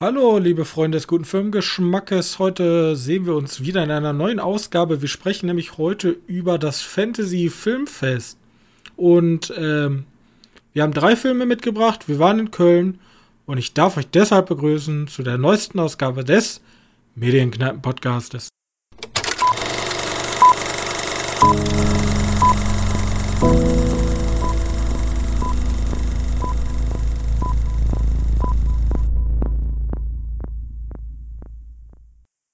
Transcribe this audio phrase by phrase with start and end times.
[0.00, 2.38] Hallo, liebe Freunde des guten Filmgeschmackes.
[2.38, 5.02] Heute sehen wir uns wieder in einer neuen Ausgabe.
[5.02, 8.38] Wir sprechen nämlich heute über das Fantasy Filmfest.
[8.94, 10.04] Und ähm,
[10.72, 12.08] wir haben drei Filme mitgebracht.
[12.08, 13.00] Wir waren in Köln
[13.44, 16.60] und ich darf euch deshalb begrüßen zu der neuesten Ausgabe des
[17.16, 18.50] Medienkneipen-Podcastes.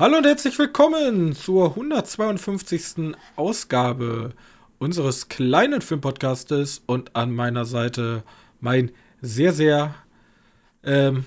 [0.03, 3.15] Hallo und herzlich willkommen zur 152.
[3.37, 4.33] Ausgabe
[4.79, 8.25] unseres kleinen Filmpodcastes und an meiner Seite
[8.59, 9.95] mein sehr, sehr
[10.83, 11.25] ähm,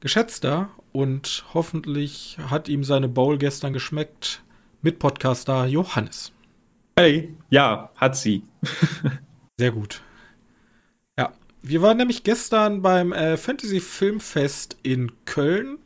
[0.00, 4.42] geschätzter und hoffentlich hat ihm seine Bowl gestern geschmeckt
[4.82, 6.32] mit Podcaster Johannes.
[6.98, 8.42] Hey, ja, hat sie.
[9.56, 10.02] sehr gut.
[11.16, 15.78] Ja, wir waren nämlich gestern beim äh, Fantasy Filmfest in Köln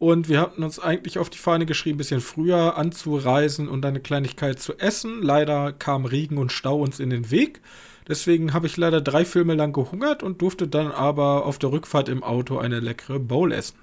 [0.00, 4.00] und wir hatten uns eigentlich auf die Fahne geschrieben, ein bisschen früher anzureisen und eine
[4.00, 5.22] Kleinigkeit zu essen.
[5.22, 7.60] Leider kam Regen und Stau uns in den Weg.
[8.08, 12.08] Deswegen habe ich leider drei Filme lang gehungert und durfte dann aber auf der Rückfahrt
[12.08, 13.76] im Auto eine leckere Bowl essen.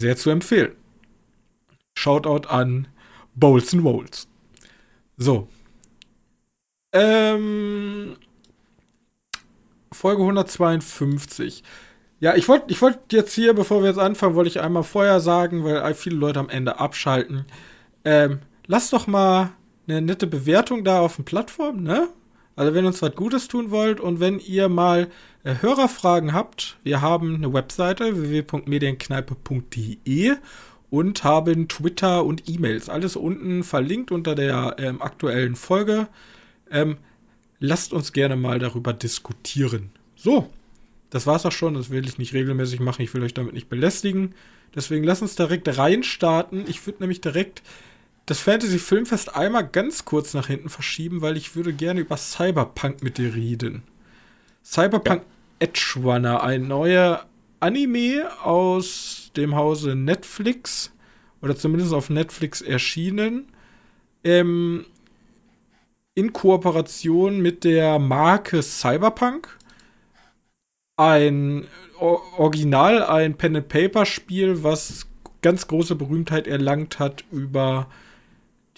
[0.00, 0.72] Sehr zu empfehlen.
[1.94, 2.88] Shoutout an
[3.34, 4.28] Bowls and Rolls.
[5.18, 5.46] So.
[6.94, 8.16] Ähm,
[9.92, 11.62] Folge 152.
[12.18, 15.20] Ja, ich wollte ich wollt jetzt hier, bevor wir jetzt anfangen, wollte ich einmal vorher
[15.20, 17.44] sagen, weil viele Leute am Ende abschalten.
[18.04, 19.50] Ähm, lasst doch mal
[19.86, 22.08] eine nette Bewertung da auf den Plattformen, ne?
[22.56, 25.08] Also wenn ihr uns was Gutes tun wollt und wenn ihr mal
[25.44, 30.36] äh, Hörerfragen habt, wir haben eine Webseite www.medienkneipe.de
[30.88, 32.88] und haben Twitter und E-Mails.
[32.88, 36.08] Alles unten verlinkt unter der ähm, aktuellen Folge.
[36.70, 36.96] Ähm,
[37.58, 39.90] lasst uns gerne mal darüber diskutieren.
[40.14, 40.48] So,
[41.10, 43.68] das war's auch schon, das will ich nicht regelmäßig machen, ich will euch damit nicht
[43.68, 44.34] belästigen.
[44.74, 46.64] Deswegen lasst uns direkt reinstarten.
[46.68, 47.62] Ich würde nämlich direkt
[48.26, 53.02] das Fantasy Filmfest einmal ganz kurz nach hinten verschieben, weil ich würde gerne über Cyberpunk
[53.02, 53.84] mit dir reden.
[54.64, 55.26] Cyberpunk ja.
[55.60, 57.24] Edge Runner, ein neuer
[57.60, 60.92] Anime aus dem Hause Netflix
[61.40, 63.46] oder zumindest auf Netflix erschienen.
[64.24, 64.86] Ähm,
[66.14, 69.56] in Kooperation mit der Marke Cyberpunk
[70.96, 71.66] ein
[71.98, 75.06] Original, ein Pen-and-Paper-Spiel, was
[75.42, 77.88] ganz große Berühmtheit erlangt hat über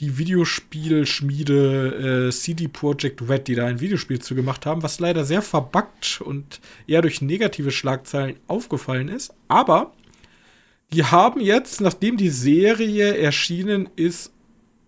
[0.00, 5.24] die Videospielschmiede äh, CD Projekt Red, die da ein Videospiel zu gemacht haben, was leider
[5.24, 9.34] sehr verbuggt und eher durch negative Schlagzeilen aufgefallen ist.
[9.48, 9.92] Aber
[10.92, 14.32] die haben jetzt, nachdem die Serie erschienen ist,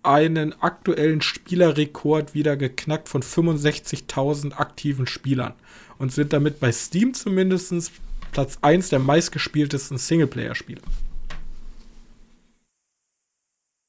[0.03, 5.53] einen aktuellen Spielerrekord wieder geknackt von 65.000 aktiven Spielern
[6.01, 7.91] und sind damit bei Steam zumindest
[8.31, 10.81] Platz 1 der meistgespieltesten Singleplayer-Spiele.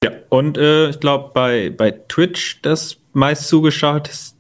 [0.05, 4.37] Ja, und äh, ich glaube bei, bei Twitch das meist zugeschauteste.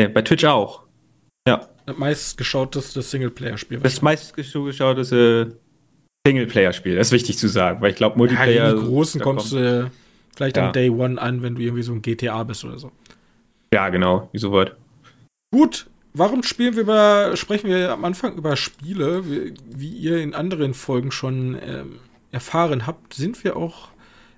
[0.00, 0.84] Ne, bei Twitch auch.
[1.46, 1.68] Ja.
[1.84, 3.80] Das meistgeschauteste Singleplayer-Spiel.
[3.80, 5.58] Das meistgeschauteste
[6.26, 8.68] Singleplayer-Spiel, das ist wichtig zu sagen, weil ich glaube, Multiplayer.
[8.68, 9.90] Ja, die großen kommst du
[10.34, 10.68] vielleicht ja.
[10.68, 12.90] am Day One an, wenn du irgendwie so ein GTA bist oder so.
[13.74, 14.74] Ja, genau, wie so weit.
[15.52, 19.28] Gut, warum spielen wir über, sprechen wir am Anfang über Spiele?
[19.28, 21.98] Wie, wie ihr in anderen Folgen schon ähm,
[22.32, 23.88] erfahren habt, sind wir auch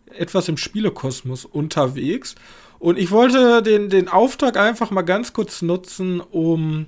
[0.07, 2.35] etwas im Spielekosmos unterwegs.
[2.79, 6.87] Und ich wollte den, den Auftrag einfach mal ganz kurz nutzen, um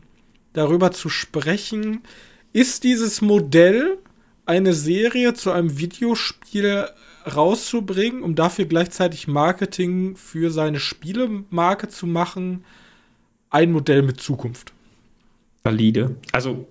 [0.53, 2.03] darüber zu sprechen.
[2.53, 3.99] Ist dieses Modell
[4.47, 6.89] eine Serie zu einem Videospiel
[7.27, 12.65] rauszubringen, um dafür gleichzeitig Marketing für seine Spielemarke zu machen,
[13.51, 14.73] ein Modell mit Zukunft?
[15.69, 16.17] Valide.
[16.33, 16.67] Also,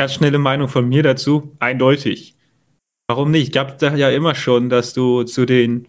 [0.00, 2.34] ganz schnelle Meinung von mir dazu, eindeutig.
[3.08, 3.52] Warum nicht?
[3.52, 5.86] Gab da ja immer schon, dass du zu den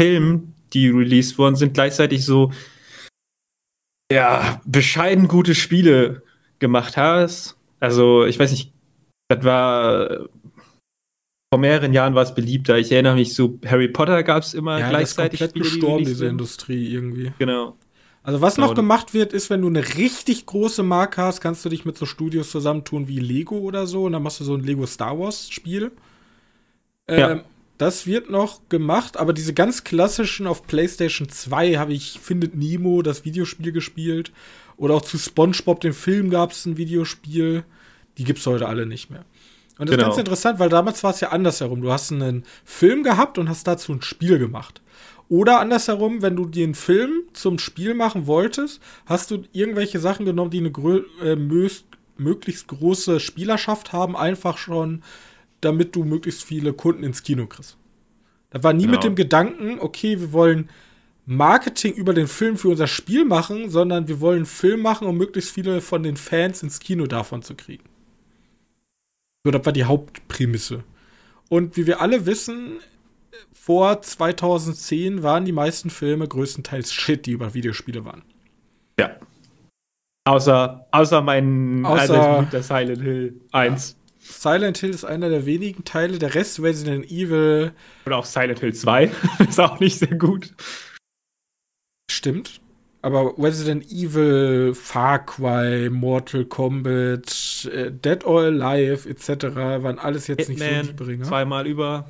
[0.00, 2.50] Filmen, die released worden sind, gleichzeitig so
[4.10, 6.22] ja, bescheiden gute Spiele
[6.58, 7.56] gemacht hast.
[7.80, 8.72] Also, ich weiß nicht,
[9.28, 10.28] das war
[11.52, 12.78] vor mehreren Jahren war es beliebter.
[12.78, 15.40] Ich erinnere mich so, Harry Potter gab es immer ja, gleichzeitig.
[15.40, 17.32] Das ist komplett Spiele, gestorben, die diese Industrie irgendwie.
[17.38, 17.76] Genau.
[18.24, 21.68] Also was noch gemacht wird, ist, wenn du eine richtig große Marke hast, kannst du
[21.68, 24.62] dich mit so Studios zusammentun wie Lego oder so und dann machst du so ein
[24.62, 25.90] Lego Star Wars Spiel.
[27.10, 27.32] Ja.
[27.32, 27.42] Ähm,
[27.78, 33.02] das wird noch gemacht, aber diese ganz klassischen auf PlayStation 2 habe ich Findet Nemo,
[33.02, 34.30] das Videospiel gespielt.
[34.76, 37.64] Oder auch zu SpongeBob, den Film, gab es ein Videospiel.
[38.18, 39.24] Die gibt es heute alle nicht mehr.
[39.78, 40.02] Und das genau.
[40.02, 41.82] ist ganz interessant, weil damals war es ja andersherum.
[41.82, 44.80] Du hast einen Film gehabt und hast dazu ein Spiel gemacht.
[45.32, 50.50] Oder andersherum, wenn du den Film zum Spiel machen wolltest, hast du irgendwelche Sachen genommen,
[50.50, 50.72] die eine
[51.22, 55.02] äh, möglichst große Spielerschaft haben, einfach schon
[55.62, 57.78] damit du möglichst viele Kunden ins Kino kriegst.
[58.50, 58.96] Da war nie Genau.
[58.96, 60.68] mit dem Gedanken, okay, wir wollen
[61.24, 65.16] Marketing über den Film für unser Spiel machen, sondern wir wollen einen Film machen, um
[65.16, 67.84] möglichst viele von den Fans ins Kino davon zu kriegen.
[69.44, 70.84] So, das war die Hauptprämisse.
[71.48, 72.80] Und wie wir alle wissen,
[73.52, 78.22] vor 2010 waren die meisten Filme größtenteils Shit, die über Videospiele waren.
[78.98, 79.16] Ja.
[80.24, 83.96] Außer, außer mein Außer- der Silent Hill 1.
[84.18, 87.72] Silent Hill ist einer der wenigen Teile, der Rest Resident Evil
[88.06, 89.10] Oder auch Silent Hill 2.
[89.48, 90.54] ist auch nicht sehr gut.
[92.10, 92.60] stimmt.
[93.04, 99.56] Aber Resident Evil, Far Cry, Mortal Kombat, äh, Dead or Alive etc.
[99.56, 101.24] waren alles jetzt nicht so die Hitman, Bringer.
[101.24, 102.08] zweimal über.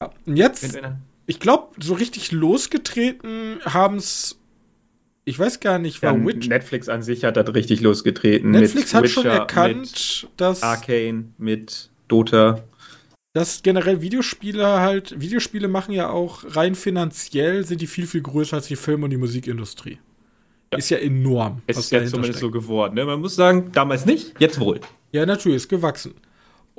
[0.00, 0.10] Ja.
[0.26, 0.78] Und jetzt,
[1.26, 4.38] ich glaube, so richtig losgetreten haben es,
[5.24, 6.48] ich weiß gar nicht, war Ja, Witch.
[6.48, 8.50] Netflix an sich hat das richtig losgetreten.
[8.50, 12.62] Netflix mit hat schon Witcher, erkannt, dass, Arcane, mit Dota.
[13.34, 18.56] dass generell Videospiele halt, Videospiele machen ja auch rein finanziell, sind die viel, viel größer
[18.56, 19.98] als die Film- und die Musikindustrie.
[20.72, 20.78] Ja.
[20.78, 21.62] Ist ja enorm.
[21.66, 22.54] Es was ist jetzt dahinter zumindest steckt.
[22.54, 22.94] so geworden.
[22.94, 23.04] Ne?
[23.04, 24.80] Man muss sagen, damals nicht, jetzt wohl.
[25.12, 26.14] Ja, natürlich, ist gewachsen.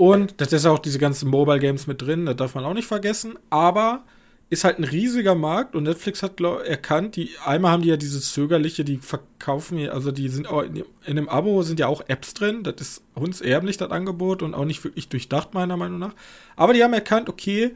[0.01, 2.87] Und das ist auch diese ganzen Mobile Games mit drin, das darf man auch nicht
[2.87, 3.37] vergessen.
[3.51, 4.03] Aber
[4.49, 7.97] ist halt ein riesiger Markt und Netflix hat glaub, erkannt, die einmal haben die ja
[7.97, 10.83] dieses zögerliche, die verkaufen ja, also die sind auch in,
[11.17, 14.83] dem- Abo sind ja auch Apps drin, das ist hundserblich das Angebot und auch nicht
[14.83, 16.15] wirklich durchdacht meiner Meinung nach.
[16.55, 17.75] Aber die haben erkannt, okay,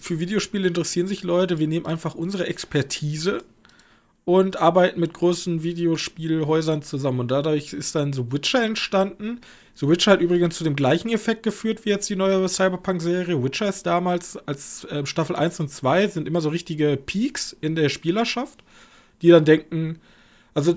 [0.00, 3.42] für Videospiele interessieren sich Leute, wir nehmen einfach unsere Expertise
[4.24, 7.18] und arbeiten mit großen Videospielhäusern zusammen.
[7.20, 9.40] Und dadurch ist dann so Witcher entstanden.
[9.78, 13.44] So Witcher hat übrigens zu dem gleichen Effekt geführt wie jetzt die neue Cyberpunk-Serie.
[13.44, 17.74] Witcher ist damals als äh, Staffel 1 und 2 sind immer so richtige Peaks in
[17.76, 18.64] der Spielerschaft,
[19.20, 19.98] die dann denken,
[20.54, 20.74] also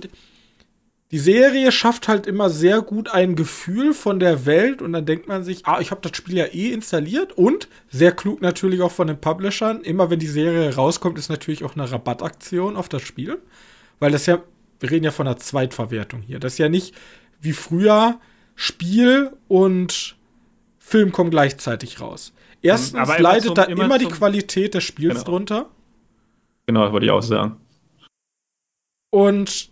[1.12, 5.30] die Serie schafft halt immer sehr gut ein Gefühl von der Welt und dann denkt
[5.30, 8.92] man sich, ah, ich habe das Spiel ja eh installiert und sehr klug natürlich auch
[8.92, 13.04] von den Publishern, immer wenn die Serie rauskommt, ist natürlich auch eine Rabattaktion auf das
[13.04, 13.40] Spiel,
[14.00, 14.44] weil das ja,
[14.82, 16.40] wir reden ja von einer Zweitverwertung hier.
[16.40, 16.94] Das ist ja nicht
[17.40, 18.20] wie früher
[18.62, 20.18] Spiel und
[20.80, 22.34] Film kommen gleichzeitig raus.
[22.62, 25.24] Erstens Aber immer leidet zum- da immer immer, die Qualität des Spiels Genau.
[25.26, 25.70] drunter.
[26.68, 27.56] Genau, das wollte ich auch sagen.
[29.12, 29.70] Und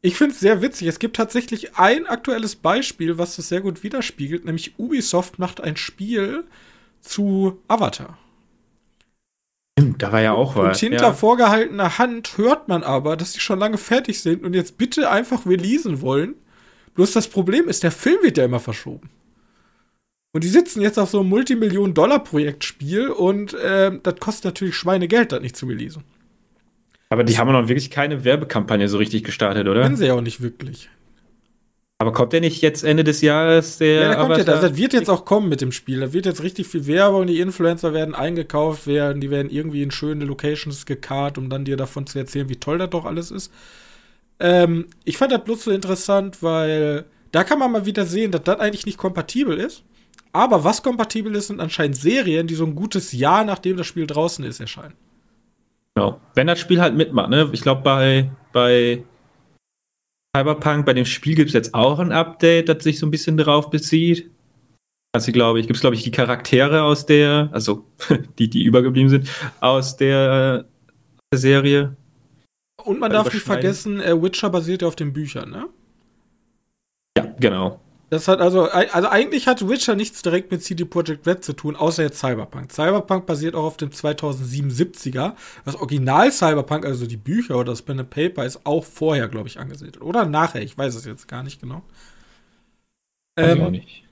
[0.00, 0.86] ich finde es sehr witzig.
[0.86, 5.76] Es gibt tatsächlich ein aktuelles Beispiel, was das sehr gut widerspiegelt, nämlich Ubisoft macht ein
[5.76, 6.44] Spiel
[7.00, 8.16] zu Avatar.
[9.76, 10.78] Da war ja auch und was.
[10.78, 11.12] hinter ja.
[11.12, 15.46] vorgehaltener Hand hört man aber, dass die schon lange fertig sind und jetzt bitte einfach
[15.46, 16.36] releasen wollen.
[16.98, 19.08] Bloß das Problem ist, der Film wird ja immer verschoben.
[20.32, 25.40] Und die sitzen jetzt auf so einem Multimillionen-Dollar-Projektspiel und ähm, das kostet natürlich Schweinegeld, das
[25.40, 26.02] nicht zu releasen.
[27.10, 29.82] Aber die haben noch wirklich keine Werbekampagne so richtig gestartet, oder?
[29.82, 30.90] Kennen sie ja auch nicht wirklich.
[31.98, 34.92] Aber kommt der nicht jetzt Ende des Jahres, der Ja, da kommt das, das wird
[34.92, 36.00] jetzt auch kommen mit dem Spiel.
[36.00, 39.92] Da wird jetzt richtig viel Werbung, die Influencer werden eingekauft werden, die werden irgendwie in
[39.92, 43.52] schöne Locations gekarrt, um dann dir davon zu erzählen, wie toll das doch alles ist.
[44.40, 48.44] Ähm, ich fand das bloß so interessant, weil da kann man mal wieder sehen, dass
[48.44, 49.84] das eigentlich nicht kompatibel ist.
[50.32, 54.06] Aber was kompatibel ist, sind anscheinend Serien, die so ein gutes Jahr, nachdem das Spiel
[54.06, 54.94] draußen ist, erscheinen.
[55.94, 56.20] Genau.
[56.34, 57.48] Wenn das Spiel halt mitmacht, ne?
[57.52, 59.02] Ich glaube, bei, bei
[60.36, 63.36] Cyberpunk, bei dem Spiel gibt es jetzt auch ein Update, das sich so ein bisschen
[63.36, 64.30] darauf bezieht.
[65.12, 67.86] Also, glaube ich, gibt es, glaube ich, die Charaktere aus der, also
[68.38, 69.28] die, die übergeblieben sind,
[69.60, 70.70] aus der, äh,
[71.32, 71.96] der Serie.
[72.88, 75.68] Und man Bei darf nicht vergessen, äh, Witcher basiert ja auf den Büchern, ne?
[77.18, 77.80] Ja, genau.
[78.08, 81.76] Das hat also, also eigentlich hat Witcher nichts direkt mit CD Projekt Red zu tun,
[81.76, 82.72] außer jetzt Cyberpunk.
[82.72, 85.34] Cyberpunk basiert auch auf dem 2077er.
[85.66, 89.48] Das Original Cyberpunk, also die Bücher oder das Pen and Paper, ist auch vorher, glaube
[89.48, 90.00] ich, angesiedelt.
[90.00, 91.82] Oder nachher, ich weiß es jetzt gar nicht genau.
[93.36, 94.04] Ähm, auch nicht.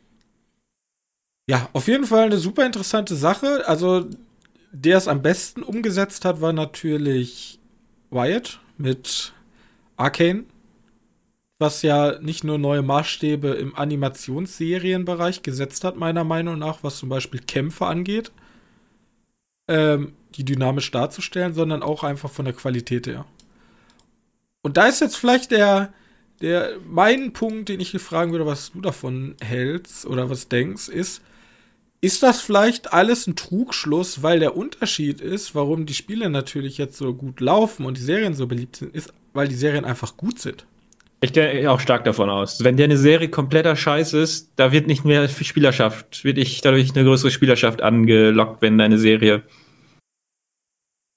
[1.49, 3.67] ja, auf jeden Fall eine super interessante Sache.
[3.67, 4.05] Also,
[4.71, 7.59] der es am besten umgesetzt hat, war natürlich
[8.11, 9.33] Wyatt mit
[9.97, 10.45] Arcane.
[11.59, 17.09] Was ja nicht nur neue Maßstäbe im Animationsserienbereich gesetzt hat, meiner Meinung nach, was zum
[17.09, 18.31] Beispiel Kämpfe angeht,
[19.69, 23.25] ähm, die dynamisch darzustellen, sondern auch einfach von der Qualität her.
[24.63, 25.95] Und da ist jetzt vielleicht der,
[26.43, 30.89] der, mein Punkt, den ich hier fragen würde, was du davon hältst oder was denkst,
[30.89, 31.23] ist,
[32.01, 36.99] ist das vielleicht alles ein Trugschluss, weil der Unterschied ist, warum die Spiele natürlich jetzt
[36.99, 40.39] so gut laufen und die Serien so beliebt sind, ist, weil die Serien einfach gut
[40.39, 40.67] sind.
[41.21, 42.63] Ich gehe auch stark davon aus.
[42.63, 46.61] Wenn der eine Serie kompletter Scheiß ist, da wird nicht mehr viel Spielerschaft, wird ich
[46.61, 49.43] dadurch eine größere Spielerschaft angelockt, wenn deine Serie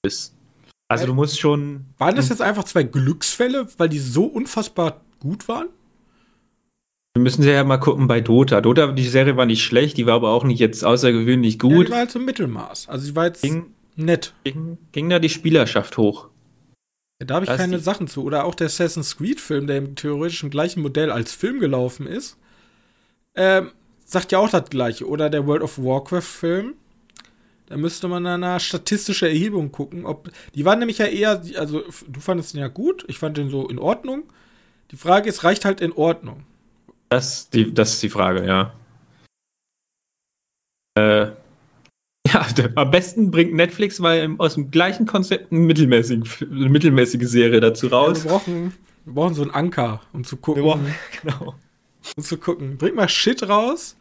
[0.04, 0.34] ist.
[0.88, 1.84] Also du musst schon.
[1.98, 5.68] Waren das jetzt einfach zwei Glücksfälle, weil die so unfassbar gut waren?
[7.14, 8.60] Wir müssen ja mal gucken bei Dota.
[8.60, 11.88] Dota, die Serie war nicht schlecht, die war aber auch nicht jetzt außergewöhnlich Ja, gut.
[11.88, 12.88] die war halt so Mittelmaß.
[12.88, 14.32] Also die war jetzt ging, nett.
[14.44, 16.28] ging, ging da die Spielerschaft hoch.
[17.20, 18.22] Ja, da habe ich Da ist keine Sachen zu.
[18.22, 22.36] Oder auch der Assassin's Creed-Film, der im theoretischen gleichen Modell als Film gelaufen ist,
[23.34, 23.72] ähm,
[24.04, 25.08] sagt ja auch das gleiche.
[25.08, 26.74] Oder der World of Warcraft-Film.
[27.66, 30.30] Da müsste man nach einer statistischen Erhebung gucken, ob.
[30.54, 33.68] Die waren nämlich ja eher, also du fandest den ja gut, ich fand den so
[33.68, 34.24] in Ordnung.
[34.92, 36.44] Die Frage ist, reicht halt in Ordnung?
[37.10, 38.72] Das, die, das ist die Frage, ja.
[40.96, 41.32] Äh,
[42.26, 47.26] ja, am besten bringt Netflix weil im- aus dem gleichen Konzept eine, mittelmäßige, eine mittelmäßige
[47.28, 48.24] Serie dazu Ja, raus.
[48.24, 48.74] wir, brauchen,
[49.04, 50.62] wir brauchen so einen Anker, um zu gucken.
[50.62, 51.54] Wir brauchen- genau.
[52.16, 52.78] um zu gucken.
[52.78, 53.96] Bringt mal Shit raus,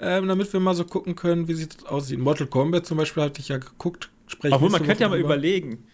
[0.00, 2.18] ähm, damit wir mal so gucken können, wie sieht das aussieht.
[2.18, 4.10] Mortal Kombat zum Beispiel hatte ich ja geguckt.
[4.26, 5.86] Spreche Obwohl, man könnte ja mal überlegen.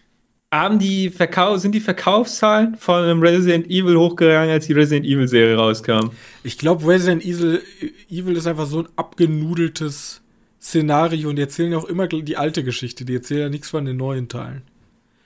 [0.55, 5.27] Haben die Verkau sind die Verkaufszahlen von einem Resident Evil hochgegangen, als die Resident Evil
[5.27, 6.11] Serie rauskam?
[6.43, 7.61] Ich glaube, Resident Evil,
[8.09, 10.21] Evil ist einfach so ein abgenudeltes
[10.61, 13.03] Szenario und die erzählen ja auch immer die alte Geschichte.
[13.03, 14.61] Die erzählen ja nichts von den neuen Teilen.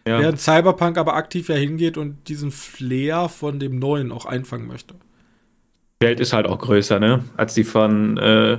[0.07, 0.19] Ja.
[0.19, 4.95] Während Cyberpunk aber aktiv ja hingeht und diesen Flair von dem neuen auch einfangen möchte.
[6.01, 7.24] Die Welt ist halt auch größer, ne?
[7.38, 8.57] Als die von, äh,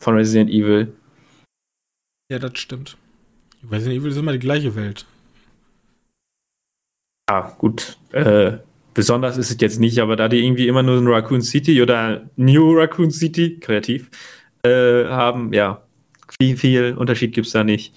[0.00, 0.92] von Resident Evil.
[2.28, 2.96] Ja, das stimmt.
[3.70, 5.06] Resident Evil ist immer die gleiche Welt.
[7.28, 7.98] Ja, gut.
[8.12, 8.58] Äh,
[8.94, 12.28] besonders ist es jetzt nicht, aber da die irgendwie immer nur ein Raccoon City oder
[12.36, 14.10] New Raccoon City, kreativ,
[14.62, 15.82] äh, haben, ja,
[16.40, 17.94] viel, viel Unterschied gibt's da nicht.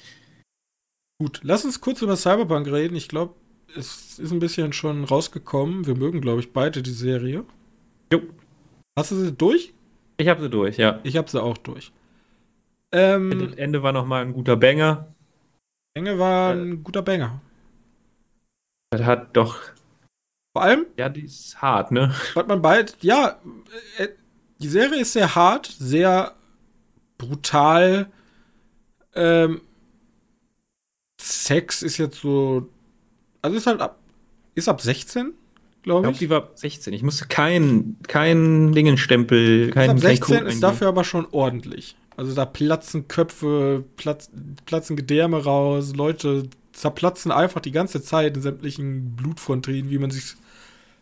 [1.19, 2.95] Gut, lass uns kurz über Cyberpunk reden.
[2.95, 3.35] Ich glaube,
[3.77, 5.85] es ist ein bisschen schon rausgekommen.
[5.85, 7.45] Wir mögen, glaube ich, beide die Serie.
[8.11, 8.21] Jo.
[8.97, 9.73] Hast du sie durch?
[10.17, 10.99] Ich habe sie durch, ja.
[11.03, 11.91] Ich habe sie auch durch.
[12.91, 15.07] Ähm, Das Ende war nochmal ein guter Banger.
[15.93, 17.41] Enge war ein guter Banger.
[18.91, 19.57] Das hat doch,
[20.53, 22.13] Vor allem, ja, die ist hart, ne?
[22.33, 23.39] was man bald, ja,
[23.97, 24.09] äh,
[24.59, 26.35] die Serie ist sehr hart, sehr
[27.17, 28.11] brutal.
[29.15, 29.61] Ähm,
[31.21, 32.69] Sex ist jetzt so,
[33.41, 33.99] also ist halt ab,
[34.55, 35.33] ist ab 16,
[35.77, 36.19] Ich glaube glaube, ich.
[36.19, 36.93] die war ab 16.
[36.93, 41.95] Ich musste keinen kein Dingenstempel, keinen ab kein 16 Code ist dafür aber schon ordentlich.
[42.17, 44.29] Also da platzen Köpfe, platz,
[44.65, 50.35] platzen Gedärme raus, Leute zerplatzen einfach die ganze Zeit in sämtlichen Blutfontänen, wie man sich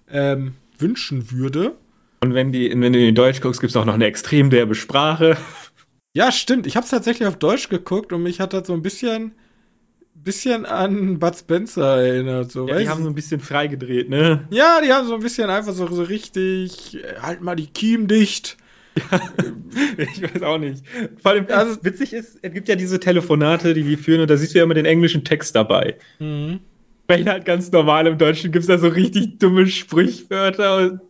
[0.09, 1.75] ähm, wünschen würde.
[2.21, 4.75] Und wenn, die, wenn du in Deutsch guckst, gibt es auch noch eine extrem derbe
[4.75, 5.38] Sprache.
[6.13, 6.67] Ja, stimmt.
[6.67, 9.33] Ich habe es tatsächlich auf Deutsch geguckt und mich hat das so ein bisschen,
[10.15, 12.51] bisschen an Bud Spencer erinnert.
[12.51, 14.47] So, Ja, die haben so ein bisschen freigedreht, ne?
[14.49, 18.07] ja, die haben so ein bisschen einfach so, so richtig, äh, halt mal die Kiem
[18.07, 18.57] dicht.
[19.98, 20.84] Ich weiß auch nicht.
[21.22, 24.29] Vor allem, Also- also, witzig ist, es gibt ja diese Telefonate, die die führen, und
[24.29, 25.98] da siehst du ja immer den englischen Text dabei.
[26.19, 26.60] Mhm.
[27.03, 30.77] Sprechen halt ganz normal im Deutschen, gibt es da so richtig dumme Sprichwörter.
[30.77, 31.01] Und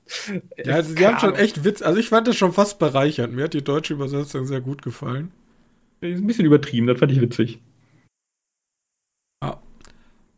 [0.65, 1.81] Ja, also die haben schon echt Witz.
[1.81, 3.33] Also ich fand das schon fast bereichernd.
[3.35, 5.31] Mir hat die deutsche Übersetzung sehr gut gefallen.
[6.01, 7.59] Ist ein bisschen übertrieben, das fand ich witzig.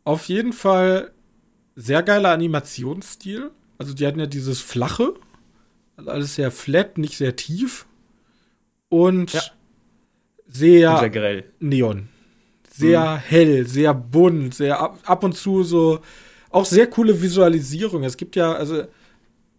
[0.04, 1.12] Auf jeden Fall
[1.76, 3.50] sehr geiler Animationsstil.
[3.78, 5.14] Also die hatten ja dieses flache,
[6.06, 7.86] alles sehr flat, nicht sehr tief
[8.88, 9.42] und Ja.
[10.46, 11.44] sehr, Sehr grell.
[11.60, 12.08] neon,
[12.70, 16.00] sehr hell, sehr bunt, sehr ab, ab und zu so
[16.50, 18.04] auch sehr coole Visualisierung.
[18.04, 18.84] Es gibt ja also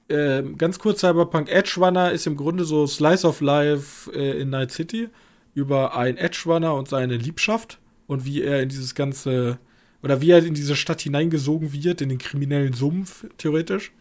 [0.10, 4.50] ähm, ganz kurz Cyberpunk Edge Runner ist im Grunde so Slice of Life äh, in
[4.52, 5.10] Night City
[5.56, 9.58] über einen Edge Runner und seine Liebschaft und wie er in dieses ganze
[10.04, 13.92] oder wie er in diese Stadt hineingesogen wird, in den kriminellen Sumpf, theoretisch.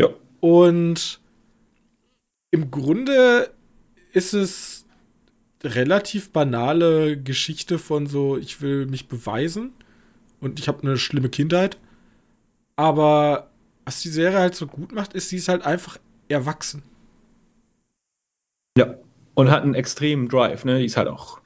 [0.00, 0.08] Ja.
[0.40, 1.20] Und
[2.52, 3.50] im Grunde
[4.12, 4.84] ist es
[5.64, 9.72] relativ banale Geschichte von so, ich will mich beweisen
[10.40, 11.78] und ich habe eine schlimme Kindheit.
[12.76, 13.50] Aber
[13.84, 16.82] was die Serie halt so gut macht, ist, sie ist halt einfach erwachsen.
[18.76, 18.96] Ja.
[19.34, 20.78] Und hat einen extremen Drive, ne?
[20.78, 21.40] Die ist halt auch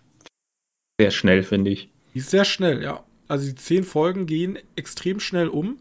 [1.01, 1.89] sehr schnell, finde ich.
[2.15, 3.05] Die ist sehr schnell, ja.
[3.29, 5.79] Also die zehn Folgen gehen extrem schnell um.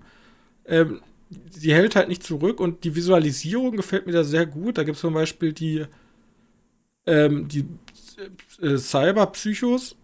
[0.66, 1.02] Ähm,
[1.50, 4.78] sie hält halt nicht zurück und die Visualisierung gefällt mir da sehr gut.
[4.78, 5.86] Da gibt es zum Beispiel die,
[7.06, 7.66] ähm, die
[8.62, 9.96] äh, Cyberpsychos.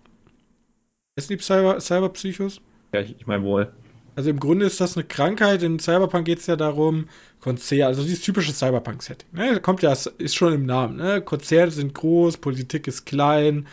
[1.15, 2.61] Ist die Cyber, Cyberpsychos?
[2.93, 3.71] Ja, ich, ich meine wohl.
[4.15, 5.63] Also im Grunde ist das eine Krankheit.
[5.63, 7.07] In Cyberpunk geht es ja darum,
[7.39, 9.29] Konzerne, also dieses typische Cyberpunk-Setting.
[9.31, 9.59] Ne?
[9.61, 10.97] Kommt ja, ist schon im Namen.
[10.97, 11.21] Ne?
[11.21, 13.67] Konzerne sind groß, Politik ist klein,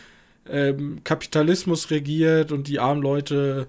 [0.47, 3.67] ähm, Kapitalismus regiert und die armen Leute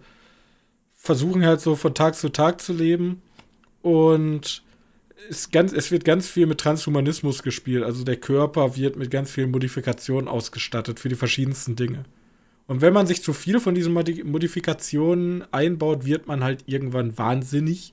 [0.95, 3.23] versuchen halt so von Tag zu Tag zu leben.
[3.83, 4.63] Und
[5.29, 7.83] es, ganz, es wird ganz viel mit Transhumanismus gespielt.
[7.85, 12.05] Also der Körper wird mit ganz vielen Modifikationen ausgestattet für die verschiedensten Dinge.
[12.67, 17.19] Und wenn man sich zu viel von diesen Modi Modifikationen einbaut, wird man halt irgendwann
[17.19, 17.93] wahnsinnig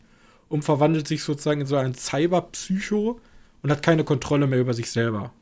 [0.50, 3.20] und verwandelt sich sozusagen in so einen Cyberpsycho.
[3.64, 5.34] Und hat keine Kontrolle mehr über sich selber.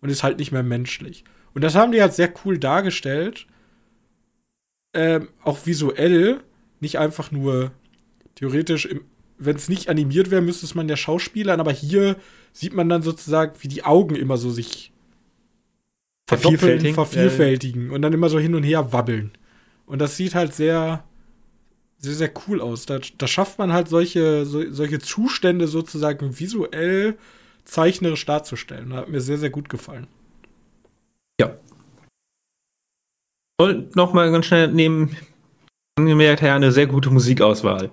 [0.00, 1.24] Und ist halt nicht mehr menschlich.
[1.54, 3.46] Und das haben die halt sehr cool dargestellt.
[4.92, 6.42] Ähm, auch visuell,
[6.80, 7.72] nicht einfach nur
[8.34, 8.88] theoretisch,
[9.38, 12.16] wenn es nicht animiert wäre, müsste es man ja Schauspielern, aber hier
[12.52, 14.92] sieht man dann sozusagen, wie die Augen immer so sich
[16.26, 19.32] vervielfältigen, vervielfältigen und dann immer so hin und her wabbeln.
[19.84, 21.04] Und das sieht halt sehr,
[21.98, 22.86] sehr, sehr cool aus.
[22.86, 27.16] Da, da schafft man halt solche, so, solche Zustände sozusagen visuell
[27.64, 28.90] zeichnerisch darzustellen.
[28.90, 30.06] Das hat mir sehr, sehr gut gefallen.
[31.40, 31.54] Ja.
[33.58, 35.16] Und nochmal ganz schnell neben
[35.98, 37.90] angemerkt, ja, eine sehr gute Musikauswahl.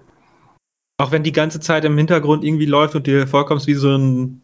[0.98, 4.42] Auch wenn die ganze Zeit im Hintergrund irgendwie läuft und dir vorkommst wie so ein,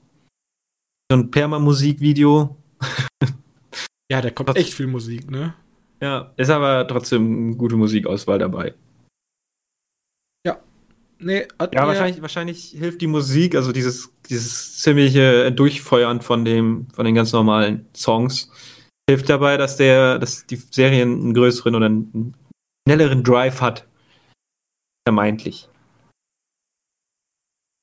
[1.11, 2.57] so ein Perma-Musikvideo.
[4.11, 5.53] ja, da kommt echt viel Musik, ne?
[6.01, 8.73] Ja, ist aber trotzdem gute Musikauswahl dabei.
[10.45, 10.59] Ja.
[11.19, 17.05] Nee, ja, wahrscheinlich, wahrscheinlich hilft die Musik, also dieses, dieses ziemliche Durchfeuern von dem, von
[17.05, 18.49] den ganz normalen Songs,
[19.09, 22.35] hilft dabei, dass der, dass die Serie einen größeren oder einen
[22.87, 23.85] schnelleren Drive hat.
[25.07, 25.68] Vermeintlich.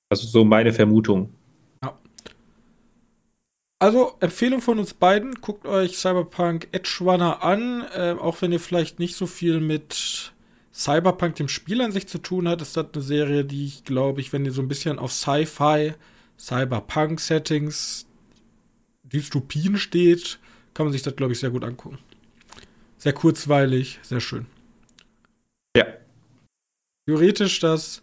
[0.08, 1.32] Also so meine Vermutung.
[1.82, 1.98] Ja.
[3.78, 8.60] Also, Empfehlung von uns beiden, guckt euch Cyberpunk Edge Runner an, äh, auch wenn ihr
[8.60, 10.32] vielleicht nicht so viel mit
[10.72, 14.20] Cyberpunk, dem Spiel an sich zu tun hat, ist das eine Serie, die ich glaube
[14.20, 15.94] ich, wenn ihr so ein bisschen auf Sci-Fi,
[16.38, 18.06] Cyberpunk-Settings,
[19.02, 20.38] Dystopien steht,
[20.74, 21.98] kann man sich das glaube ich sehr gut angucken.
[22.98, 24.46] Sehr kurzweilig, sehr schön.
[25.74, 25.86] Ja.
[27.06, 28.02] Theoretisch das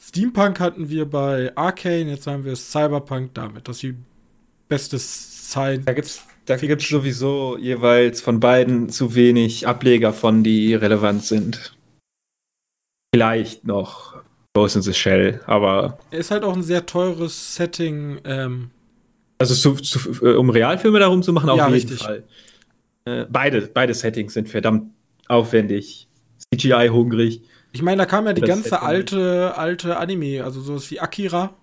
[0.00, 3.68] Steampunk hatten wir bei Arcane, jetzt haben wir Cyberpunk damit.
[3.68, 3.96] Das ist die
[4.68, 5.84] beste Science.
[5.84, 11.24] Da gibt's da gibt es sowieso jeweils von beiden zu wenig Ableger von, die relevant
[11.24, 11.76] sind.
[13.14, 14.20] Vielleicht noch
[14.54, 15.98] Ghost in the Shell, aber.
[16.10, 18.18] Ist halt auch ein sehr teures Setting.
[18.24, 18.70] Ähm
[19.38, 21.98] also zu, zu, äh, um Realfilme darum zu machen, auf ja, jeden richtig.
[21.98, 22.24] Fall.
[23.04, 24.92] Äh, beide, beide Settings sind verdammt
[25.28, 26.08] aufwendig.
[26.52, 27.42] CGI-hungrig.
[27.72, 31.54] Ich meine, da kam ja die ganze alte, alte Anime, also sowas wie Akira.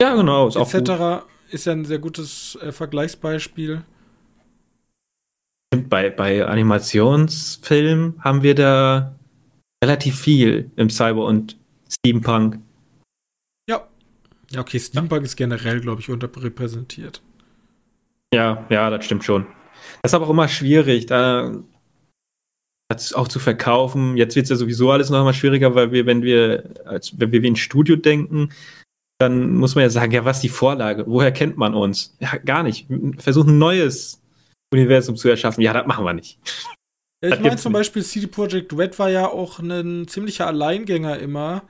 [0.00, 0.90] Ja, genau, ist etc.
[0.90, 3.82] Auch ist ja ein sehr gutes äh, Vergleichsbeispiel.
[5.88, 9.14] Bei, bei Animationsfilmen haben wir da
[9.84, 11.56] relativ viel im Cyber- und
[11.88, 12.58] Steampunk.
[13.68, 13.86] Ja.
[14.50, 15.26] Ja, okay, Steampunk ja.
[15.26, 17.22] ist generell, glaube ich, unterrepräsentiert.
[18.34, 19.46] Ja, ja, das stimmt schon.
[20.02, 21.06] Das ist aber auch immer schwierig.
[21.06, 21.62] Da das
[23.14, 24.16] auch zu verkaufen.
[24.16, 27.32] Jetzt wird es ja sowieso alles noch mal schwieriger, weil wir, wenn wir, als wenn
[27.32, 28.50] wir wie ein Studio denken,
[29.18, 31.04] dann muss man ja sagen, ja, was ist die Vorlage?
[31.06, 32.16] Woher kennt man uns?
[32.20, 32.86] Ja, gar nicht.
[33.18, 34.20] Versuchen ein neues
[34.72, 35.62] Universum zu erschaffen.
[35.62, 36.38] Ja, das machen wir nicht.
[37.22, 41.62] Ja, ich meine zum Beispiel CD Projekt Red war ja auch ein ziemlicher Alleingänger immer.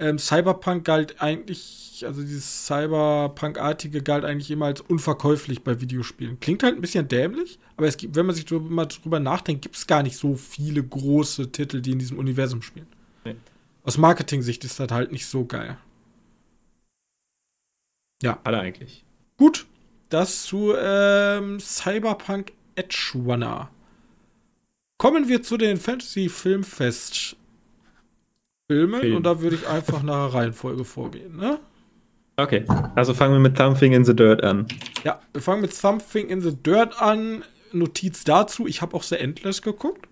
[0.00, 6.40] Ähm, Cyberpunk galt eigentlich, also dieses Cyberpunk-artige galt eigentlich immer als unverkäuflich bei Videospielen.
[6.40, 9.60] Klingt halt ein bisschen dämlich, aber es gibt, wenn man sich drüber, mal drüber nachdenkt,
[9.60, 12.86] gibt es gar nicht so viele große Titel, die in diesem Universum spielen.
[13.26, 13.36] Nee.
[13.84, 15.76] Aus Marketing-Sicht ist das halt nicht so geil.
[18.22, 18.40] Ja.
[18.44, 19.04] Alle eigentlich.
[19.36, 19.66] Gut.
[20.08, 23.70] Das zu ähm, Cyberpunk Edge Runner.
[24.98, 27.36] Kommen wir zu den Fantasy Filmfest
[28.70, 29.16] Filmen Film.
[29.16, 31.58] und da würde ich einfach nach Reihenfolge vorgehen, ne?
[32.36, 34.68] Okay, also fangen wir mit Something in the Dirt an.
[35.02, 37.42] Ja, wir fangen mit Something in the Dirt an.
[37.72, 40.06] Notiz dazu, ich habe auch The Endless geguckt.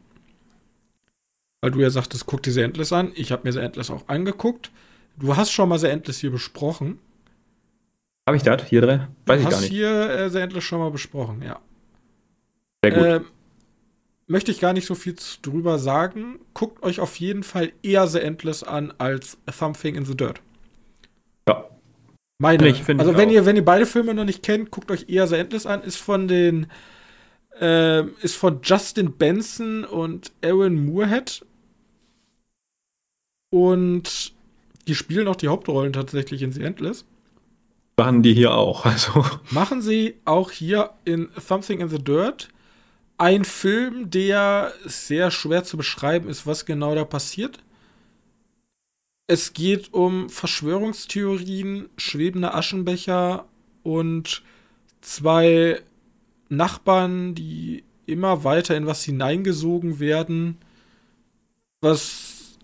[1.61, 3.13] Weil du ja sagtest, guck dir The Endless an.
[3.15, 4.73] Ich habe mir The Endless auch angeguckt.
[5.17, 6.99] Du hast schon mal The Endless hier besprochen.
[8.27, 9.07] Habe ich das hier drin?
[9.25, 9.71] Weiß du ich gar nicht.
[9.71, 11.61] hier äh, The Endless schon mal besprochen, ja.
[12.83, 13.05] Sehr gut.
[13.07, 13.25] Ähm,
[14.29, 16.39] möchte ich gar nicht so viel drüber sagen.
[16.55, 20.41] Guckt euch auf jeden Fall eher The Endless an als Something in the Dirt.
[21.49, 21.69] Ja.
[22.39, 22.69] Meine.
[22.69, 25.37] Ich, also wenn ihr, wenn ihr beide Filme noch nicht kennt, guckt euch eher The
[25.37, 25.83] Endless an.
[25.83, 26.69] Ist von den
[27.61, 31.45] äh, ist von Justin Benson und Aaron Moorhead.
[33.51, 34.35] Und
[34.87, 37.07] die spielen auch die Hauptrollen tatsächlich in The Endless.
[37.97, 39.25] Machen die hier auch, also.
[39.51, 42.51] Machen sie auch hier in Something in the Dirt
[43.19, 47.59] ein Film, der sehr schwer zu beschreiben ist, was genau da passiert.
[49.27, 53.47] Es geht um Verschwörungstheorien, schwebende Aschenbecher
[53.83, 54.43] und
[55.01, 55.83] zwei
[56.49, 60.57] Nachbarn, die immer weiter in was hineingesogen werden,
[61.81, 62.59] was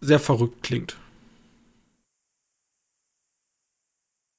[0.00, 0.96] sehr verrückt klingt.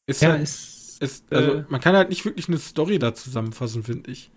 [0.08, 3.14] Ist ja, halt, ist, ist, also äh, man kann halt nicht wirklich eine Story da
[3.14, 4.32] zusammenfassen, finde ich.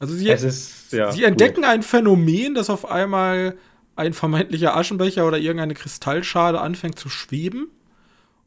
[0.00, 3.56] Also sie, ist, ja, sie entdecken ein Phänomen, dass auf einmal
[3.96, 7.68] ein vermeintlicher Aschenbecher oder irgendeine Kristallschale anfängt zu schweben.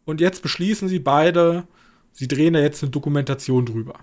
[0.03, 1.67] Und jetzt beschließen sie beide,
[2.11, 3.99] sie drehen da jetzt eine Dokumentation drüber.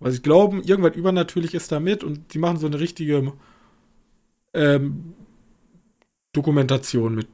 [0.00, 3.34] Weil sie glauben, irgendwas übernatürlich ist damit und die machen so eine richtige
[4.54, 5.12] ähm,
[6.32, 7.28] Dokumentation mit,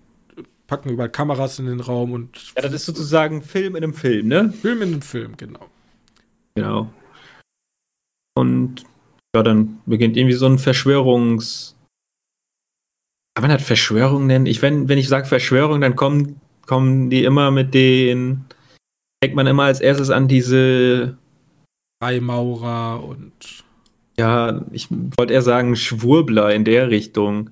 [0.66, 2.54] packen überall Kameras in den Raum und.
[2.56, 4.52] Ja, das ist sozusagen Film in einem Film, ne?
[4.52, 5.68] Film in einem Film, genau.
[6.56, 6.92] Genau.
[8.34, 8.84] Und
[9.34, 11.76] ja, dann beginnt irgendwie so ein Verschwörungs.
[13.34, 14.46] Kann man das Verschwörung nennen?
[14.46, 18.44] Ich, wenn, wenn ich sage Verschwörung, dann kommen, kommen die immer mit den.
[19.22, 21.18] Denkt man immer als erstes an diese.
[22.02, 23.64] Freimaurer und.
[24.16, 27.50] Ja, ich wollte eher sagen Schwurbler in der Richtung.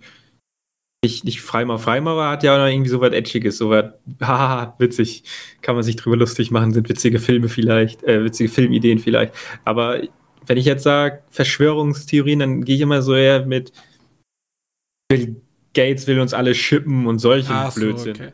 [1.05, 1.81] Nicht, nicht Freimaurer.
[1.81, 3.87] Freimaurer hat ja irgendwie so was Edgiges, so was,
[4.21, 5.25] haha, witzig.
[5.61, 9.35] Kann man sich drüber lustig machen, sind witzige Filme vielleicht, äh, witzige Filmideen vielleicht.
[9.65, 10.01] Aber
[10.47, 13.73] wenn ich jetzt sage Verschwörungstheorien, dann gehe ich immer so eher mit
[15.09, 15.37] Bill
[15.75, 18.15] Gates will uns alle schippen und solchen Ach so, Blödsinn.
[18.15, 18.33] okay.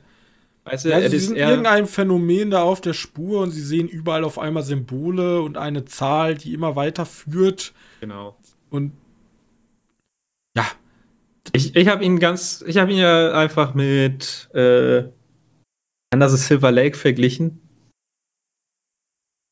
[0.64, 4.24] Weißt du, es sie sind irgendein Phänomen da auf der Spur und sie sehen überall
[4.24, 7.72] auf einmal Symbole und eine Zahl, die immer weiter führt.
[8.00, 8.36] genau.
[8.70, 8.92] Und
[10.56, 10.66] ja,
[11.54, 15.04] Ich, ich habe ihn ganz, ich habe ihn ja einfach mit äh,
[16.12, 17.60] Anders Silver Lake verglichen.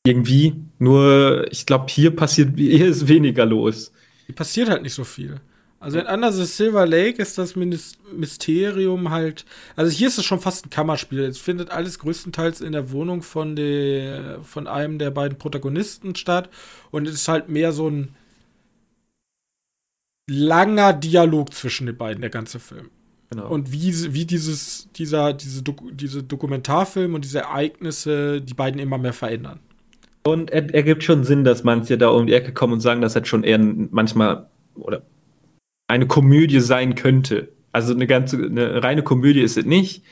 [0.05, 0.55] Irgendwie.
[0.79, 3.91] Nur, ich glaube, hier passiert, hier ist weniger los.
[4.25, 5.39] hier passiert halt nicht so viel.
[5.79, 9.45] Also in Anders ist Silver Lake ist das Mysterium halt.
[9.75, 11.19] Also hier ist es schon fast ein Kammerspiel.
[11.19, 16.49] Es findet alles größtenteils in der Wohnung von, der, von einem der beiden Protagonisten statt.
[16.89, 18.15] Und es ist halt mehr so ein
[20.27, 22.89] langer Dialog zwischen den beiden, der ganze Film.
[23.29, 23.47] Genau.
[23.47, 28.97] Und wie, wie dieses, dieser, diese, Doku, diese Dokumentarfilm und diese Ereignisse die beiden immer
[28.97, 29.59] mehr verändern.
[30.27, 33.13] Und er, ergibt schon Sinn, dass manche da um die Ecke kommen und sagen, dass
[33.13, 35.03] das schon eher manchmal oder
[35.87, 37.47] eine Komödie sein könnte.
[37.71, 40.03] Also eine ganze, eine reine Komödie ist es nicht,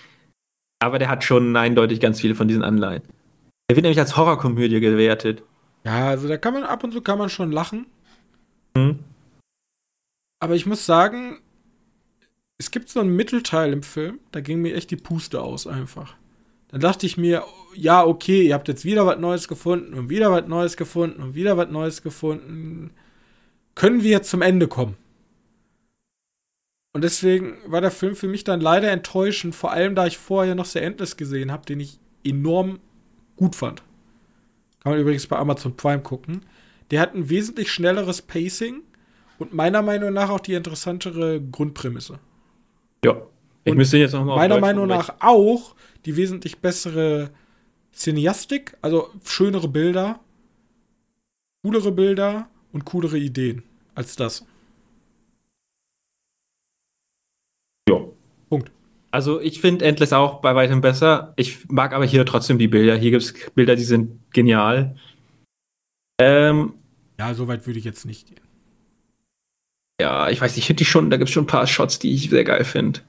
[0.80, 3.02] aber der hat schon eindeutig ganz viele von diesen Anleihen.
[3.70, 5.44] Der wird nämlich als Horrorkomödie gewertet.
[5.84, 7.86] Ja, also da kann man ab und zu kann man schon lachen.
[8.78, 9.00] Hm?
[10.40, 11.42] Aber ich muss sagen,
[12.58, 16.16] es gibt so einen Mittelteil im Film, da ging mir echt die Puste aus einfach.
[16.70, 17.44] Dann dachte ich mir,
[17.76, 21.36] ja, okay, ihr habt jetzt wieder was Neues gefunden und wieder was Neues gefunden und
[21.36, 22.92] wieder was Neues gefunden.
[23.76, 24.98] Können wir jetzt zum Ende kommen?
[26.94, 30.56] Und deswegen war der Film für mich dann leider enttäuschend, vor allem da ich vorher
[30.56, 32.80] noch The Endless gesehen habe, den ich enorm
[33.36, 33.84] gut fand.
[34.82, 36.46] Kann man übrigens bei Amazon Prime gucken.
[36.92, 38.82] Der hat ein wesentlich schnelleres Pacing
[39.40, 42.20] und meiner Meinung nach auch die interessantere Grundprämisse.
[43.04, 43.18] Ja.
[43.66, 47.32] Ich Und müsste jetzt noch mal Meiner Meinung nach auch die wesentlich bessere
[47.94, 50.20] Cineastik, also schönere Bilder,
[51.64, 53.64] coolere Bilder und coolere Ideen
[53.96, 54.46] als das.
[57.90, 58.00] Ja.
[58.50, 58.72] Punkt.
[59.12, 61.34] Also ich finde Endless auch bei weitem besser.
[61.38, 62.98] Ich mag aber hier trotzdem die Bilder.
[62.98, 64.98] Hier gibt es Bilder, die sind genial.
[66.20, 66.74] Ähm,
[67.18, 68.42] Ja, so weit würde ich jetzt nicht gehen.
[70.02, 72.00] ja, ich weiß nicht, ich finde die schon, da gibt es schon ein paar Shots,
[72.00, 73.02] die ich sehr geil finde.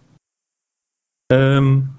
[1.32, 1.95] Ähm,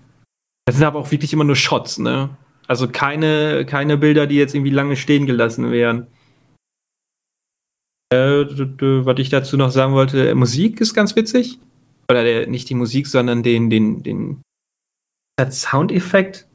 [0.67, 2.35] das sind aber auch wirklich immer nur Shots, ne?
[2.67, 6.07] Also keine, keine Bilder, die jetzt irgendwie lange stehen gelassen wären.
[8.13, 8.43] Äh,
[9.05, 11.57] was ich dazu noch sagen wollte, Musik ist ganz witzig.
[12.11, 14.41] Oder der, nicht die Musik, sondern den, den, den
[15.49, 16.49] Soundeffekt.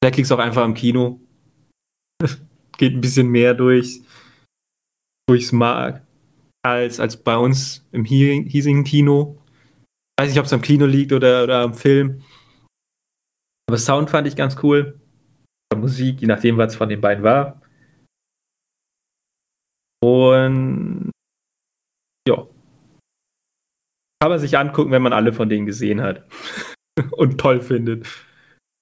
[0.00, 1.20] Da kriegst du auch einfach im Kino.
[2.78, 4.00] Geht ein bisschen mehr durch,
[5.28, 6.02] durchs Mark
[6.64, 9.38] als, als bei uns im hie- hiesigen Kino.
[10.18, 12.24] Weiß nicht, ob es am Kino liegt oder, oder am Film.
[13.72, 15.00] Aber Sound fand ich ganz cool.
[15.74, 17.62] Musik, je nachdem, was von den beiden war.
[20.02, 21.10] Und
[22.28, 22.46] ja.
[24.20, 26.28] Kann man sich angucken, wenn man alle von denen gesehen hat.
[27.12, 28.06] und toll findet.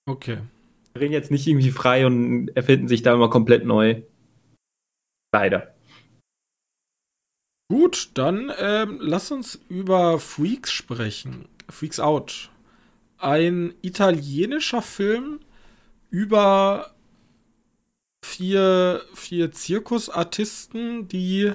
[0.08, 0.38] Okay.
[0.94, 4.02] Wir reden jetzt nicht irgendwie frei und erfinden sich da immer komplett neu.
[5.32, 5.72] Leider.
[7.70, 11.48] Gut, dann ähm, lass uns über Freaks sprechen.
[11.68, 12.50] Freaks Out.
[13.20, 15.40] Ein italienischer Film
[16.10, 16.94] über
[18.22, 21.52] vier, vier Zirkusartisten, die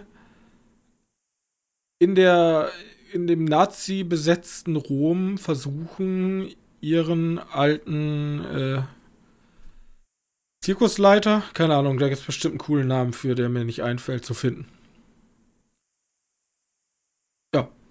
[2.00, 2.72] in der
[3.14, 8.82] in dem Nazi besetzten Rom versuchen, ihren alten äh,
[10.62, 14.26] Zirkusleiter, keine Ahnung, da gibt es bestimmt einen coolen Namen für, der mir nicht einfällt,
[14.26, 14.68] zu finden.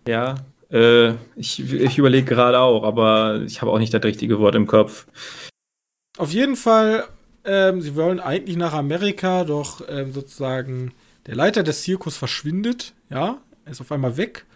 [0.07, 0.35] Ja,
[0.75, 4.67] äh, ich, ich überlege gerade auch, aber ich habe auch nicht das richtige Wort im
[4.67, 5.07] Kopf.
[6.19, 7.05] Auf jeden Fall,
[7.45, 10.93] ähm, sie wollen eigentlich nach Amerika, doch ähm, sozusagen
[11.27, 14.47] der Leiter des Zirkus verschwindet, ja, er ist auf einmal weg.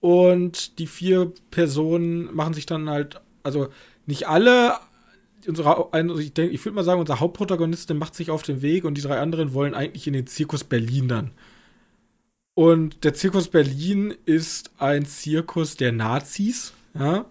[0.00, 3.68] Und die vier Personen machen sich dann halt, also
[4.06, 4.76] nicht alle,
[5.46, 8.94] unsere, ein, ich, ich würde mal sagen, unser Hauptprotagonistin macht sich auf den Weg und
[8.94, 11.30] die drei anderen wollen eigentlich in den Zirkus Berlin dann.
[12.54, 17.24] Und der Zirkus Berlin ist ein Zirkus der Nazis, ja,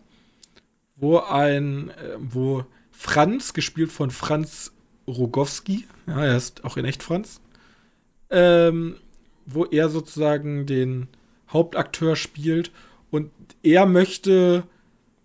[0.95, 4.73] wo ein, äh, wo Franz, gespielt von Franz
[5.07, 7.41] Rogowski, ja, er ist auch in echt Franz,
[8.29, 8.95] ähm,
[9.45, 11.07] wo er sozusagen den
[11.51, 12.71] Hauptakteur spielt
[13.12, 13.31] und
[13.62, 14.63] er möchte,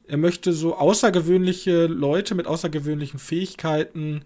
[0.06, 4.22] er möchte so außergewöhnliche Leute mit außergewöhnlichen Fähigkeiten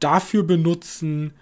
[0.00, 1.32] dafür benutzen,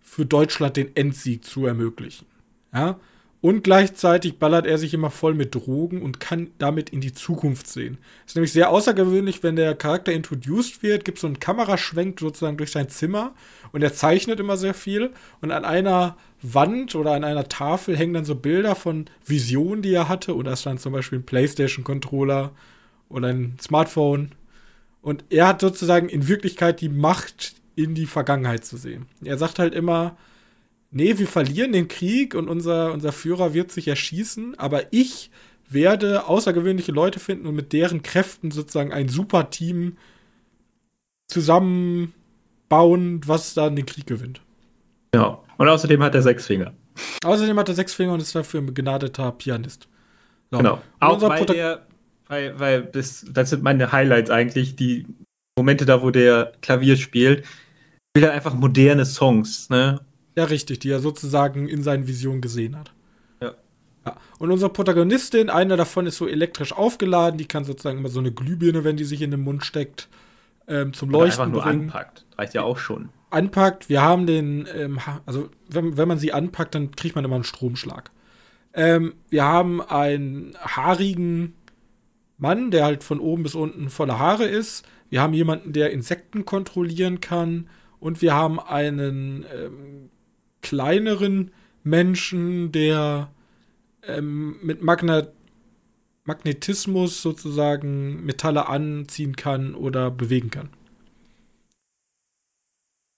[0.00, 2.26] für Deutschland den Endsieg zu ermöglichen.
[2.72, 2.98] Ja,
[3.40, 7.68] und gleichzeitig ballert er sich immer voll mit Drogen und kann damit in die Zukunft
[7.68, 7.98] sehen.
[8.26, 12.56] Ist nämlich sehr außergewöhnlich, wenn der Charakter introduced wird, gibt es so einen Kameraschwenk sozusagen
[12.56, 13.34] durch sein Zimmer
[13.70, 15.10] und er zeichnet immer sehr viel.
[15.40, 19.92] Und an einer Wand oder an einer Tafel hängen dann so Bilder von Visionen, die
[19.92, 20.34] er hatte.
[20.34, 22.52] Und da ist dann zum Beispiel ein PlayStation-Controller
[23.08, 24.32] oder ein Smartphone.
[25.00, 29.06] Und er hat sozusagen in Wirklichkeit die Macht, in die Vergangenheit zu sehen.
[29.24, 30.16] Er sagt halt immer,
[30.90, 35.30] nee, wir verlieren den Krieg und unser, unser Führer wird sich erschießen, aber ich
[35.68, 39.96] werde außergewöhnliche Leute finden und mit deren Kräften sozusagen ein super Team
[41.30, 44.40] zusammenbauen, was dann den Krieg gewinnt.
[45.14, 46.72] Ja, und außerdem hat er sechs Finger.
[47.24, 49.88] Außerdem hat er sechs Finger und ist dafür ein begnadeter Pianist.
[50.50, 50.58] So.
[50.58, 50.80] Genau.
[51.00, 51.86] Auch weil, der,
[52.28, 55.06] weil, weil das, das sind meine Highlights eigentlich, die
[55.58, 57.44] Momente da, wo der Klavier spielt,
[58.10, 60.00] spielt er einfach moderne Songs, ne?
[60.38, 62.92] Ja, richtig, die er sozusagen in seinen Visionen gesehen hat.
[63.42, 63.54] Ja.
[64.06, 64.16] ja.
[64.38, 68.30] Und unsere Protagonistin, einer davon ist so elektrisch aufgeladen, die kann sozusagen immer so eine
[68.30, 70.08] Glühbirne, wenn die sich in den Mund steckt,
[70.68, 71.80] ähm, zum Oder Leuchten einfach nur bringen.
[71.86, 72.24] anpackt.
[72.38, 73.08] Reicht ja auch schon.
[73.30, 77.34] Anpackt, wir haben den, ähm, also wenn, wenn man sie anpackt, dann kriegt man immer
[77.34, 78.12] einen Stromschlag.
[78.74, 81.56] Ähm, wir haben einen haarigen
[82.36, 84.86] Mann, der halt von oben bis unten voller Haare ist.
[85.10, 87.68] Wir haben jemanden, der Insekten kontrollieren kann.
[87.98, 90.10] Und wir haben einen ähm,
[90.62, 93.30] kleineren Menschen, der
[94.02, 95.28] ähm, mit Magna
[96.28, 100.68] Magnetismus sozusagen Metalle anziehen kann oder bewegen kann.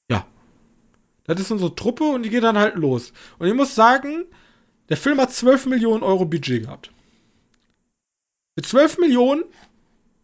[0.08, 0.26] Ja.
[1.24, 3.12] Das ist unsere Truppe und die geht dann halt los.
[3.38, 4.26] Und ich muss sagen,
[4.88, 6.92] der Film hat 12 Millionen Euro Budget gehabt.
[8.54, 9.42] Mit 12 Millionen,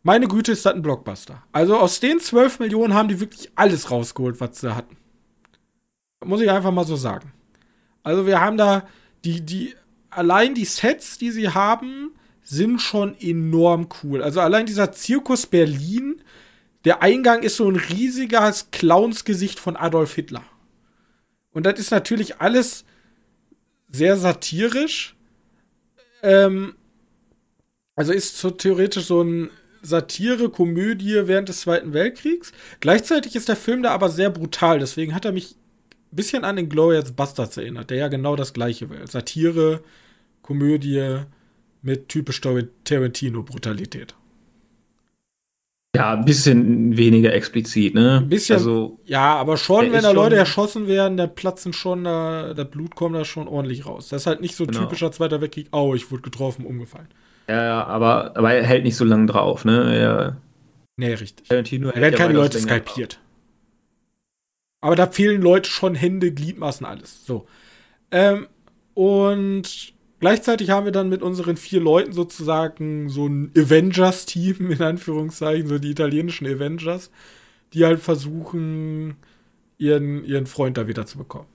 [0.04, 1.42] meine Güte, ist das ein Blockbuster.
[1.50, 4.96] Also aus den 12 Millionen haben die wirklich alles rausgeholt, was sie hatten.
[6.26, 7.32] Muss ich einfach mal so sagen.
[8.02, 8.86] Also wir haben da
[9.24, 9.74] die, die,
[10.10, 12.12] allein die Sets, die sie haben,
[12.42, 14.22] sind schon enorm cool.
[14.22, 16.22] Also allein dieser Zirkus Berlin,
[16.84, 20.44] der Eingang ist so ein riesiges Clownsgesicht von Adolf Hitler.
[21.50, 22.84] Und das ist natürlich alles
[23.90, 25.16] sehr satirisch.
[26.22, 26.74] Ähm,
[27.96, 29.50] also ist so theoretisch so ein
[29.82, 32.52] Satire-Komödie während des Zweiten Weltkriegs.
[32.80, 34.78] Gleichzeitig ist der Film da aber sehr brutal.
[34.78, 35.56] Deswegen hat er mich
[36.16, 39.06] bisschen an den Glorious Bastards erinnert, der ja genau das gleiche will.
[39.06, 39.82] Satire,
[40.42, 41.20] Komödie
[41.82, 44.14] mit typisch Tarantino-Brutalität.
[45.96, 48.18] Ja, ein bisschen weniger explizit, ne?
[48.18, 52.52] Ein bisschen, also, ja, aber schon, wenn da Leute erschossen werden, dann platzen schon, da,
[52.52, 54.08] das Blut kommt da schon ordentlich raus.
[54.08, 54.80] Das ist halt nicht so genau.
[54.80, 57.08] typischer Zweiter Weltkrieg, au, ich wurde getroffen, umgefallen.
[57.48, 59.96] Ja, ja, aber, aber er hält nicht so lange drauf, ne?
[59.96, 60.36] Er,
[60.96, 61.48] nee, richtig.
[61.48, 63.18] Tarantino da werden keine Leute skalpiert.
[64.86, 67.26] Aber da fehlen Leute schon Hände, Gliedmaßen, alles.
[67.26, 67.48] So.
[68.12, 68.46] Ähm,
[68.94, 75.66] und gleichzeitig haben wir dann mit unseren vier Leuten sozusagen so ein Avengers-Team, in Anführungszeichen,
[75.66, 77.10] so die italienischen Avengers,
[77.72, 79.16] die halt versuchen,
[79.76, 81.48] ihren, ihren Freund da wieder zu bekommen.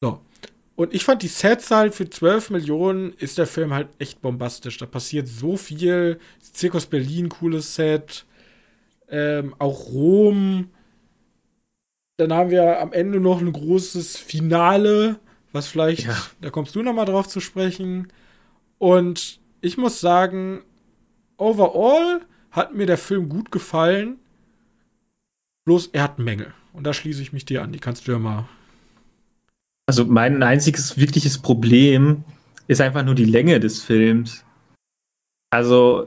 [0.00, 0.22] So.
[0.76, 4.78] Und ich fand die Setzahl für 12 Millionen ist der Film halt echt bombastisch.
[4.78, 6.20] Da passiert so viel.
[6.40, 8.24] Zirkus Berlin, cooles Set.
[9.10, 10.70] Ähm, auch Rom
[12.16, 15.18] dann haben wir am Ende noch ein großes Finale,
[15.52, 16.16] was vielleicht, ja.
[16.40, 18.08] da kommst du noch mal drauf zu sprechen.
[18.78, 20.62] Und ich muss sagen,
[21.36, 24.18] overall hat mir der Film gut gefallen.
[25.66, 26.54] Bloß er hat Mängel.
[26.72, 27.72] Und da schließe ich mich dir an.
[27.72, 28.48] Die kannst du ja mal.
[29.86, 32.24] Also mein einziges wirkliches Problem
[32.66, 34.44] ist einfach nur die Länge des Films.
[35.50, 36.06] Also,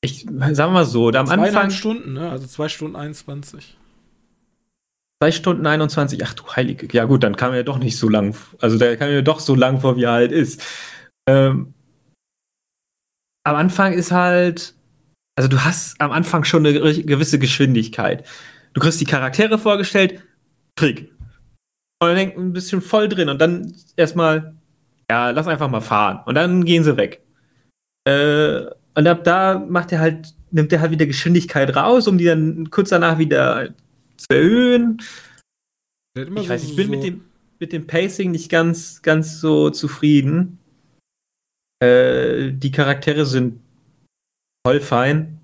[0.00, 1.70] ich sag mal so, da am Anfang.
[1.70, 2.30] Stunden, ne?
[2.30, 3.76] Also zwei Stunden 21.
[5.22, 6.88] 2 Stunden 21, ach du Heilige.
[6.90, 8.34] Ja, gut, dann kam er doch nicht so lang.
[8.60, 10.60] Also, der kam mir doch so lang vor, wie er halt ist.
[11.28, 11.74] Ähm,
[13.44, 14.74] am Anfang ist halt.
[15.36, 18.26] Also, du hast am Anfang schon eine gewisse Geschwindigkeit.
[18.72, 20.24] Du kriegst die Charaktere vorgestellt,
[20.74, 21.12] Krieg.
[22.00, 24.56] Und dann hängt ein bisschen voll drin und dann erstmal,
[25.08, 26.18] ja, lass einfach mal fahren.
[26.26, 27.22] Und dann gehen sie weg.
[28.08, 28.62] Äh,
[28.96, 32.70] und ab da macht er halt nimmt er halt wieder Geschwindigkeit raus, um die dann
[32.70, 33.70] kurz danach wieder
[34.16, 34.98] zu erhöhen.
[36.14, 37.24] Ich so, weiß, ich bin so, mit dem,
[37.58, 40.58] mit dem Pacing nicht ganz, ganz so zufrieden.
[41.82, 43.60] Äh, die Charaktere sind
[44.66, 45.40] voll fein.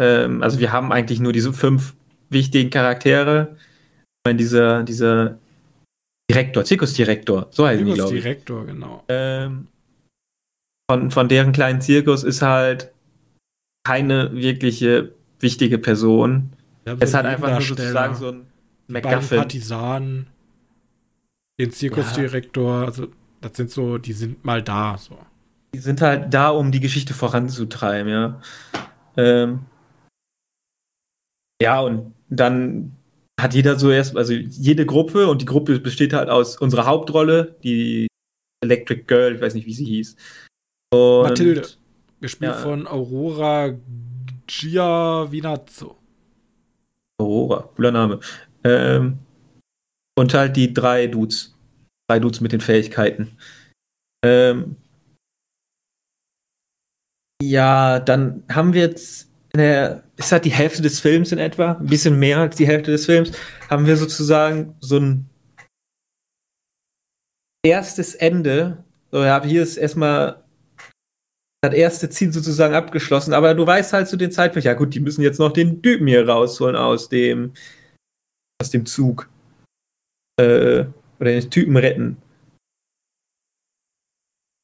[0.00, 1.94] Ähm, also wir haben eigentlich nur diese fünf
[2.30, 3.56] wichtigen Charaktere.
[3.56, 5.38] Ich meine, dieser, dieser
[6.30, 8.22] Direktor, Zirkusdirektor, so heißen die, glaube ich.
[8.22, 9.04] Direktor, genau.
[9.08, 9.68] Ähm,
[10.90, 12.92] von, von deren kleinen Zirkus ist halt
[13.86, 16.50] keine wirkliche wichtige Person.
[17.00, 18.46] Es so hat einfach nur sozusagen so ein
[18.88, 19.38] MacGuffin.
[19.38, 20.26] Partisanen,
[21.58, 23.08] den Zirkusdirektor, also
[23.40, 24.98] das sind so, die sind mal da.
[24.98, 25.18] So.
[25.74, 28.40] Die sind halt da, um die Geschichte voranzutreiben, ja.
[29.16, 29.60] Ähm,
[31.62, 32.96] ja, und dann
[33.40, 37.56] hat jeder so erst, also jede Gruppe, und die Gruppe besteht halt aus unserer Hauptrolle,
[37.62, 38.06] die
[38.62, 40.16] Electric Girl, ich weiß nicht, wie sie hieß.
[40.92, 41.66] Und, Mathilde,
[42.20, 42.58] gespielt Ja.
[42.58, 43.74] von Aurora
[44.46, 45.96] Giavinazzo.
[47.20, 48.20] Aurora, cooler Name.
[48.64, 49.18] Ähm,
[50.18, 51.54] und halt die drei Dudes.
[52.08, 53.36] Drei Dudes mit den Fähigkeiten.
[54.24, 54.76] Ähm,
[57.42, 61.86] ja, dann haben wir jetzt der, ist halt die Hälfte des Films in etwa, ein
[61.86, 63.32] bisschen mehr als die Hälfte des Films,
[63.70, 65.28] haben wir sozusagen so ein
[67.64, 68.84] erstes Ende.
[69.10, 70.43] So, ja, hier ist erstmal
[71.64, 75.00] das erste Ziel sozusagen abgeschlossen, aber du weißt halt zu dem Zeitpunkt, ja gut, die
[75.00, 77.52] müssen jetzt noch den Typen hier rausholen aus dem,
[78.60, 79.28] aus dem Zug.
[80.40, 80.86] Äh,
[81.20, 82.16] oder den Typen retten.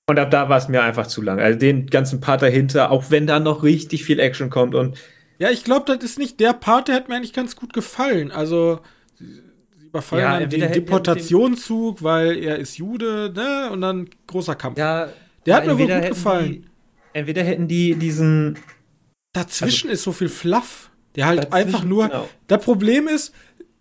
[0.09, 1.39] Und ab da war es mir einfach zu lang.
[1.39, 4.99] Also den ganzen Part dahinter, auch wenn da noch richtig viel Action kommt und
[5.39, 8.33] Ja, ich glaube, das ist nicht der Part, der hat mir eigentlich ganz gut gefallen.
[8.33, 8.81] Also,
[9.79, 13.71] überfallen Ja, dann den Deportationszug, weil er ist Jude, ne?
[13.71, 14.79] Und dann großer Kampf.
[14.79, 15.09] ja,
[15.47, 16.70] Der hat mir wohl gut gefallen.
[17.12, 18.59] Entweder hätten die diesen
[19.33, 20.90] Dazwischen ist so viel Fluff.
[21.16, 22.09] Der halt Also einfach nur.
[22.09, 22.29] genau.
[22.46, 23.33] Das Problem ist,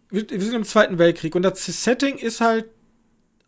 [0.09, 2.65] wir, wir sind im Zweiten Weltkrieg und das Setting ist halt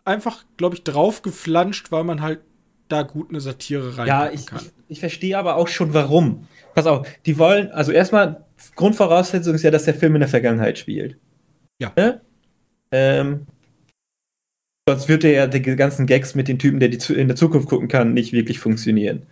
[0.05, 2.41] einfach, glaube ich, draufgeflanscht, weil man halt
[2.87, 4.59] da gut eine Satire Ja, reinpacken ich, kann.
[4.59, 6.47] ich, ich verstehe aber auch schon warum.
[6.73, 10.77] Pass auf, die wollen, also erstmal, Grundvoraussetzung ist ja, dass der Film in der Vergangenheit
[10.77, 11.17] spielt.
[11.79, 11.91] Ja.
[11.95, 12.21] Ne?
[12.91, 13.47] Ähm,
[14.87, 17.87] sonst würde ja die ganzen Gags mit den Typen, der die in der Zukunft gucken
[17.87, 19.23] kann, nicht wirklich funktionieren.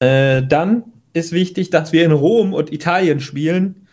[0.00, 3.88] Äh, dann ist wichtig, dass wir in Rom und Italien spielen.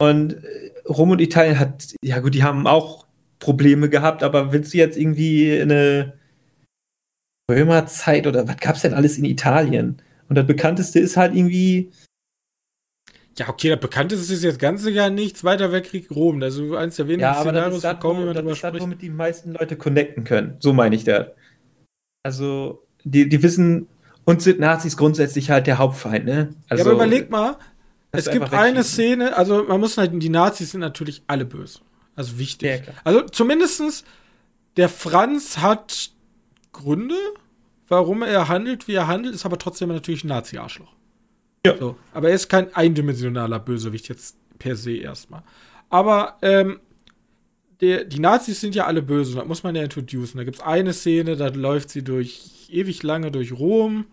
[0.00, 3.06] Und äh, Rom und Italien hat, ja gut, die haben auch
[3.38, 6.14] Probleme gehabt, aber willst du jetzt irgendwie eine
[7.50, 10.02] Römerzeit oder was gab's denn alles in Italien?
[10.28, 11.90] Und das bekannteste ist halt irgendwie,
[13.38, 16.40] Ja, okay, das bekannteste ist jetzt ganz sicher nicht Zweiter Weltkrieg Rom.
[16.40, 18.52] Das ist eins der wenigen ja, aber Szenarios, ist das, wo kaum jemand das, drüber
[18.52, 18.82] ist das, spricht.
[18.82, 20.56] womit die meisten Leute connecten können.
[20.58, 21.28] So meine ich das.
[22.24, 23.86] Also, die, die wissen,
[24.28, 26.50] uns sind Nazis grundsätzlich halt der Hauptfeind, ne?
[26.68, 27.56] Also, ja, aber überleg mal,
[28.10, 28.84] es gibt eine.
[28.84, 31.78] Szene, also man muss halt, die Nazis sind natürlich alle böse.
[32.14, 32.82] Also wichtig.
[32.86, 32.92] Ja.
[33.04, 34.04] Also zumindestens
[34.76, 36.10] der Franz hat
[36.72, 37.16] Gründe,
[37.88, 40.92] warum er handelt, wie er handelt, ist aber trotzdem natürlich ein Nazi-Arschloch.
[41.64, 41.78] Ja.
[41.78, 45.42] So, aber er ist kein eindimensionaler Bösewicht jetzt per se erstmal.
[45.88, 46.80] Aber ähm,
[47.80, 50.36] der, die Nazis sind ja alle böse, das muss man ja introducen.
[50.36, 54.04] Da gibt es eine Szene, da läuft sie durch ewig lange durch Rom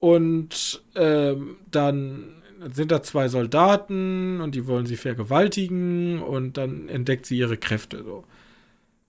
[0.00, 7.24] und ähm, dann sind da zwei Soldaten und die wollen sie vergewaltigen und dann entdeckt
[7.26, 8.24] sie ihre Kräfte so.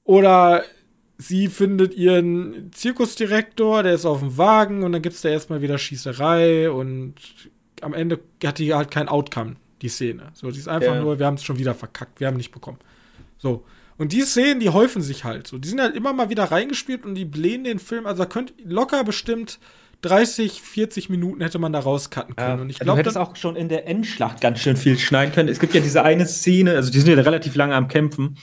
[0.04, 0.64] Oder
[1.18, 5.62] sie findet ihren Zirkusdirektor, der ist auf dem Wagen und dann gibt es da erstmal
[5.62, 7.16] wieder Schießerei und
[7.82, 10.30] am Ende hat die halt kein Outcome, die Szene.
[10.34, 11.02] So, die ist einfach Ja.
[11.02, 12.80] nur, wir haben es schon wieder verkackt, wir haben nicht bekommen.
[13.38, 13.66] So.
[13.98, 15.58] Und die Szenen, die häufen sich halt so.
[15.58, 18.06] Die sind halt immer mal wieder reingespielt und die blähen den Film.
[18.08, 19.60] Also da könnt locker bestimmt
[20.02, 22.58] 30, 40 Minuten hätte man da rauscutten können.
[22.58, 25.34] Ja, und ich du glaube, hättest auch schon in der Endschlacht ganz schön viel schneiden
[25.34, 25.50] können.
[25.50, 28.38] Es gibt ja diese eine Szene, also die sind ja relativ lange am Kämpfen.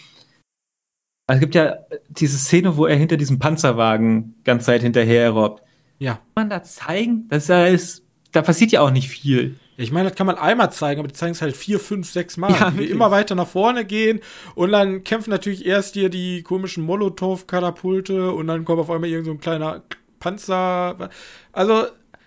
[1.27, 1.77] Also es gibt ja
[2.09, 5.63] diese Szene, wo er hinter diesem Panzerwagen ganz Zeit hinterher robbt.
[5.99, 6.15] ja.
[6.15, 7.27] Kann man da zeigen?
[7.29, 9.57] Das ist, da passiert ja auch nicht viel.
[9.77, 12.37] Ich meine, das kann man einmal zeigen, aber die zeigen es halt vier, fünf, sechs
[12.37, 12.51] Mal.
[12.53, 14.21] Ja, die immer weiter nach vorne gehen
[14.55, 19.27] und dann kämpfen natürlich erst hier die komischen Molotow-Katapulte und dann kommt auf einmal irgend
[19.27, 19.83] so ein kleiner
[20.21, 21.11] Panzer.
[21.53, 21.87] Also,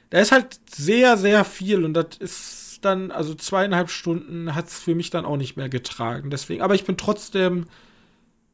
[0.09, 4.79] da ist halt sehr, sehr viel und das ist dann, also zweieinhalb Stunden hat es
[4.79, 6.29] für mich dann auch nicht mehr getragen.
[6.31, 7.67] Deswegen, aber ich bin trotzdem,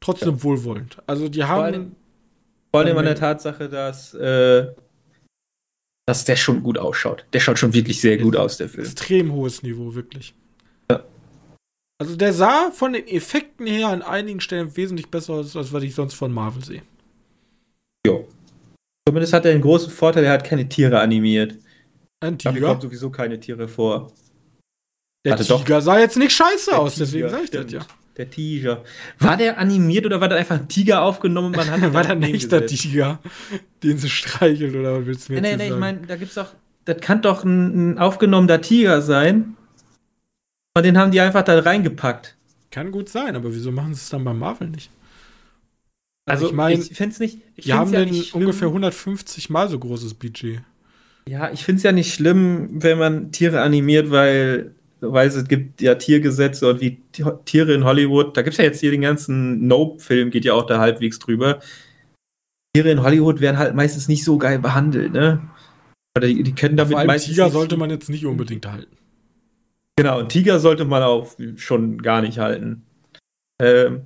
[0.02, 0.98] trotzdem wohlwollend.
[1.08, 1.62] Also, die Vor haben.
[1.64, 1.96] allem-
[2.72, 3.20] Vor allem an der Ja.
[3.20, 4.68] Tatsache, dass, äh,
[6.06, 7.26] dass der schon gut ausschaut.
[7.34, 8.86] Der schaut schon wirklich sehr gut aus, der Film.
[8.86, 10.34] extrem hohes Niveau, wirklich.
[10.92, 11.04] Ja.
[12.00, 15.84] Also der sah von den Effekten her an einigen Stellen wesentlich besser aus, als was
[15.84, 16.84] ich sonst von Marvel sehe.
[18.06, 18.28] Jo.
[19.08, 21.56] Zumindest hat er einen großen Vorteil, er hat keine Tiere animiert.
[22.20, 22.68] Ein Da Tiger.
[22.68, 24.12] kommt sowieso keine Tiere vor.
[25.26, 25.64] Der doch.
[25.64, 27.72] Tiger sah jetzt nicht scheiße Der aus, deswegen Tiger, sag ich das stimmt.
[27.72, 27.88] ja.
[28.18, 28.84] Der Tiger.
[29.20, 32.62] War der animiert oder war da einfach ein Tiger aufgenommen man hat War da echter
[32.62, 32.70] gesetzt?
[32.84, 33.20] Tiger,
[33.84, 35.80] den sie streichelt, oder was willst du mir Nee, jetzt nee, hier nee, ich sagen?
[35.80, 36.54] meine, da gibt's doch,
[36.86, 39.56] das kann doch ein, ein aufgenommener Tiger sein.
[40.76, 42.36] Und den haben die einfach da reingepackt.
[42.72, 44.92] Kann gut sein, aber wieso machen sie es dann bei Marvel nicht?
[46.28, 47.40] Also ich meine, ich finde es nicht.
[47.56, 50.62] Ich die haben ja denn ungefähr 150 mal so großes Budget.
[51.28, 55.82] Ja, ich finde es ja nicht schlimm, wenn man Tiere animiert, weil, weil es gibt
[55.82, 59.02] ja Tiergesetze und wie Ti- Tiere in Hollywood, da gibt es ja jetzt hier den
[59.02, 61.60] ganzen Nope-Film, geht ja auch da halbwegs drüber.
[62.74, 65.42] Tiere in Hollywood werden halt meistens nicht so geil behandelt, ne?
[66.18, 68.26] Oder die, die können damit Vor allem meistens Tiger nicht sollte so- man jetzt nicht
[68.26, 68.96] unbedingt halten.
[69.98, 72.84] Genau, einen Tiger sollte man auch schon gar nicht halten.
[73.62, 74.02] Ähm,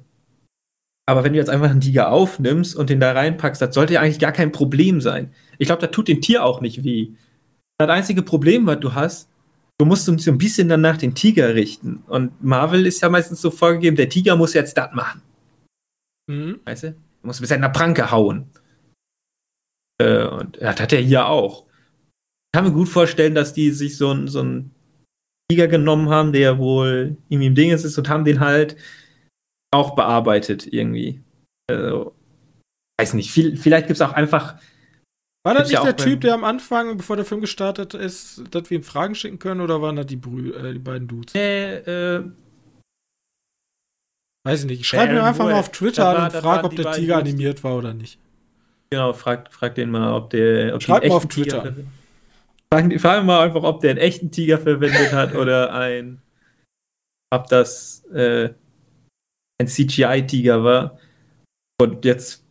[1.12, 4.02] aber wenn du jetzt einfach einen Tiger aufnimmst und den da reinpackst, das sollte ja
[4.02, 5.34] eigentlich gar kein Problem sein.
[5.58, 7.10] Ich glaube, das tut dem Tier auch nicht weh.
[7.78, 9.30] Das einzige Problem, was du hast,
[9.78, 12.04] du musst uns so ein bisschen danach den Tiger richten.
[12.08, 15.22] Und Marvel ist ja meistens so vorgegeben, der Tiger muss jetzt das machen.
[16.28, 16.62] Mhm.
[16.64, 16.88] Weißt du?
[16.88, 18.46] Er muss mit seiner Pranke hauen.
[20.02, 21.66] Äh, und das hat er hier auch.
[21.66, 24.72] Ich kann mir gut vorstellen, dass die sich so einen so einen
[25.50, 28.78] Tiger genommen haben, der wohl irgendwie im Ding ist und haben den halt
[29.72, 31.22] auch bearbeitet irgendwie.
[31.70, 32.14] Also,
[33.00, 34.56] weiß nicht, viel, vielleicht gibt es auch einfach.
[35.44, 38.44] War das Gibt's ja nicht der Typ, der am Anfang, bevor der Film gestartet ist,
[38.52, 41.34] dass wir ihm Fragen schicken können, oder waren das die, Brü äh, die beiden Dudes?
[41.34, 42.32] Äh, äh,
[44.44, 44.82] Weiß ich nicht.
[44.82, 47.76] Ich schreibe mir einfach mal auf Twitter an und frage, ob der Tiger animiert war
[47.76, 48.20] oder nicht.
[48.90, 50.76] genau, frag, frag den mal, ob der.
[50.76, 51.76] Ob Schreib mal auf Twitter.
[52.74, 56.22] Frag, frag mal einfach, ob der einen echten Tiger verwendet hat oder ein.
[57.30, 58.50] Ob das äh,
[59.62, 60.98] ein CGI-Tiger war.
[61.82, 62.44] Und jetzt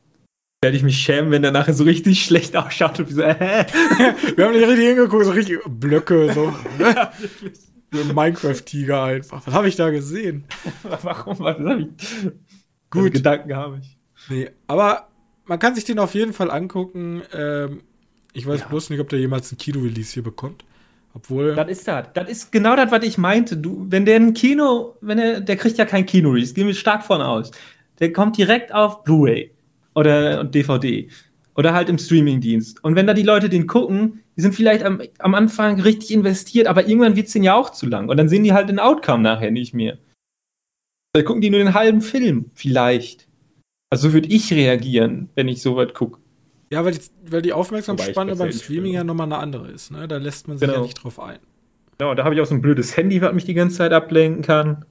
[0.63, 3.35] werde ich mich schämen, wenn der nachher so richtig schlecht ausschaut und so, äh,
[4.37, 6.53] Wir haben nicht richtig hingeguckt, so richtig Blöcke, so.
[7.93, 9.47] ein Minecraft-Tiger einfach.
[9.47, 10.45] Was habe ich da gesehen?
[11.03, 11.39] warum?
[11.41, 11.89] Was hab ich?
[12.91, 13.03] Gut.
[13.03, 13.97] Also Gedanken habe ich.
[14.29, 15.09] Nee, aber
[15.45, 17.23] man kann sich den auf jeden Fall angucken.
[17.33, 17.83] Ähm,
[18.33, 18.67] ich weiß Ja.
[18.69, 20.65] bloß nicht, ob der jemals ein Kino-Release hier bekommt.
[21.15, 21.55] Obwohl.
[21.55, 22.07] Das ist das.
[22.15, 23.57] Das ist genau das, was ich meinte.
[23.57, 27.05] Du, wenn der ein Kino, wenn er, der kriegt ja kein Kino-Release, gehen wir stark
[27.05, 27.51] von aus.
[27.99, 29.51] Der kommt direkt auf Blu-ray
[29.95, 31.09] oder DVD
[31.57, 32.83] oder halt im Streaming-Dienst.
[32.85, 36.67] Und wenn da die Leute den gucken, die sind vielleicht am, am Anfang richtig investiert,
[36.67, 38.09] aber irgendwann wird es denen ja auch zu lang.
[38.09, 39.99] Und dann sehen die halt den Outcome nachher nicht mehr.
[41.13, 43.29] Dann gucken die nur den halben Film, vielleicht.
[43.91, 46.20] Also so würde ich reagieren, wenn ich so weit gucke.
[46.73, 49.91] Ja, weil die, weil die Aufmerksamsspanne Wobei beim Streaming ja ja nochmal eine andere ist.
[49.91, 50.07] Ne?
[50.07, 50.81] Da lässt man sich Genau.
[50.81, 51.41] ja nicht drauf ein.
[52.01, 53.93] Ja, und da habe ich auch so ein blödes Handy, was mich die ganze Zeit
[53.93, 54.85] ablenken kann.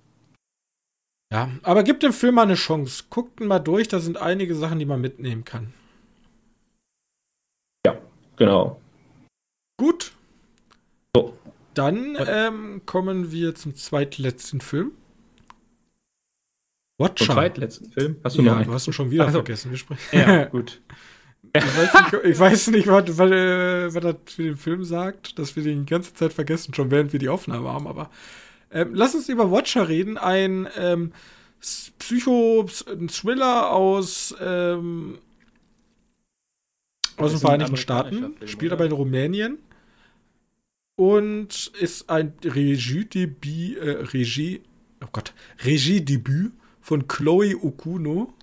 [1.32, 3.05] Ja, aber gib dem Film mal eine Chance.
[3.09, 5.73] Guckt ihn mal durch, da sind einige Sachen, die man mitnehmen kann.
[8.39, 8.80] Genau.
[9.77, 10.13] Gut.
[11.15, 11.38] So.
[11.73, 14.93] Dann ähm, kommen wir zum zweitletzten Film.
[16.97, 17.34] Zum Watcher.
[17.34, 18.15] zweitletzten Film.
[18.23, 18.67] Hast du ja, noch einen?
[18.67, 19.39] du hast ihn schon wieder Ach so.
[19.39, 19.71] vergessen.
[19.71, 20.17] Wir sprechen.
[20.17, 20.82] Ja, gut.
[21.53, 25.39] Ich weiß nicht, ich weiß nicht was, was, äh, was das für den Film sagt,
[25.39, 28.09] dass wir den die ganze Zeit vergessen, schon während wir die Aufnahme haben, aber
[28.71, 30.17] ähm, lass uns über Watcher reden.
[30.17, 31.11] Ein ähm,
[31.59, 35.17] S- Psycho, ein Thriller aus, ähm,
[37.17, 38.81] aus den Vereinigten Staaten, Film, spielt oder?
[38.81, 39.57] aber in Rumänien
[40.95, 44.61] und ist ein Regiedebüt, äh, Regie,
[45.03, 45.33] oh Gott,
[45.63, 48.33] Regiedebüt von Chloe Okuno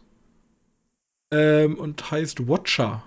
[1.31, 3.03] ähm, und heißt Watcher.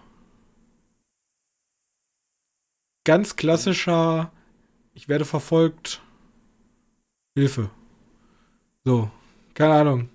[3.05, 4.32] Ganz klassischer,
[4.93, 6.01] ich werde verfolgt,
[7.36, 7.70] Hilfe.
[8.84, 9.09] So,
[9.53, 10.09] keine Ahnung.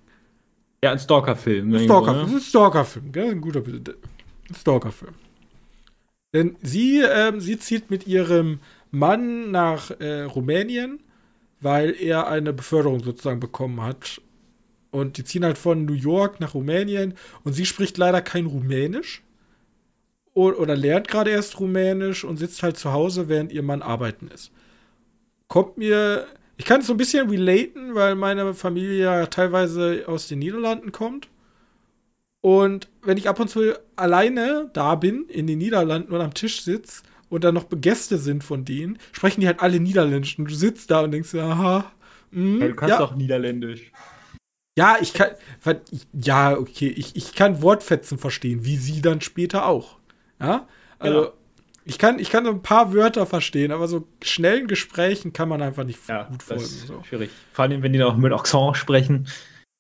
[0.83, 1.79] Ja, ein Stalker-Film.
[1.79, 2.23] Stalker, ne?
[2.25, 3.31] ist ein Stalker-Film, gell?
[3.31, 3.63] Ein guter
[4.55, 5.15] Stalker-Film.
[6.35, 11.01] Denn sie, ähm, sie zieht mit ihrem Mann nach äh, Rumänien,
[11.61, 14.21] weil er eine Beförderung sozusagen bekommen hat.
[14.95, 19.23] Und die ziehen halt von New York nach Rumänien und sie spricht leider kein Rumänisch.
[20.35, 24.29] O oder lernt gerade erst Rumänisch und sitzt halt zu Hause, während ihr Mann arbeiten
[24.29, 24.53] ist.
[25.49, 26.27] Kommt mir.
[26.57, 30.93] Ich kann es so ein bisschen relaten, weil meine Familie ja teilweise aus den Niederlanden
[30.93, 31.29] kommt.
[32.41, 36.63] Und wenn ich ab und zu alleine da bin, in den Niederlanden und am Tisch
[36.63, 40.39] sitze und da noch Gäste sind von denen, sprechen die halt alle Niederländisch.
[40.39, 41.91] Und du sitzt da und denkst, aha,
[42.33, 43.95] mh, Ja, du kannst ja, doch Niederländisch.
[44.79, 45.31] Ja, ich kann,
[46.13, 49.99] ja, okay, ich, ich kann Wortfetzen verstehen, wie sie dann später auch.
[50.41, 50.67] Ja,
[50.99, 51.33] also Genau.
[51.85, 55.63] ich kann, ich kann so ein paar Wörter verstehen, aber so schnellen Gesprächen kann man
[55.63, 56.65] einfach nicht Ja, gut folgen.
[56.65, 57.03] So.
[57.05, 57.31] schwierig.
[57.53, 59.27] Vor allem, wenn die dann auch mit Accent sprechen,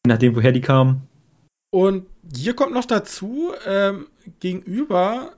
[0.06, 1.02] je nachdem, woher die kamen.
[1.72, 4.06] Und hier kommt noch dazu, ähm,
[4.38, 5.32] gegenüber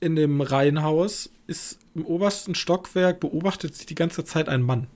[0.00, 4.88] in dem Reihenhaus ist im obersten Stockwerk beobachtet sie die ganze Zeit einen Mann.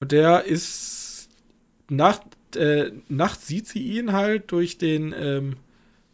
[0.00, 1.28] Und der ist
[1.90, 2.20] nach,
[2.56, 5.56] äh, nachts sieht sie ihn halt durch den, ähm,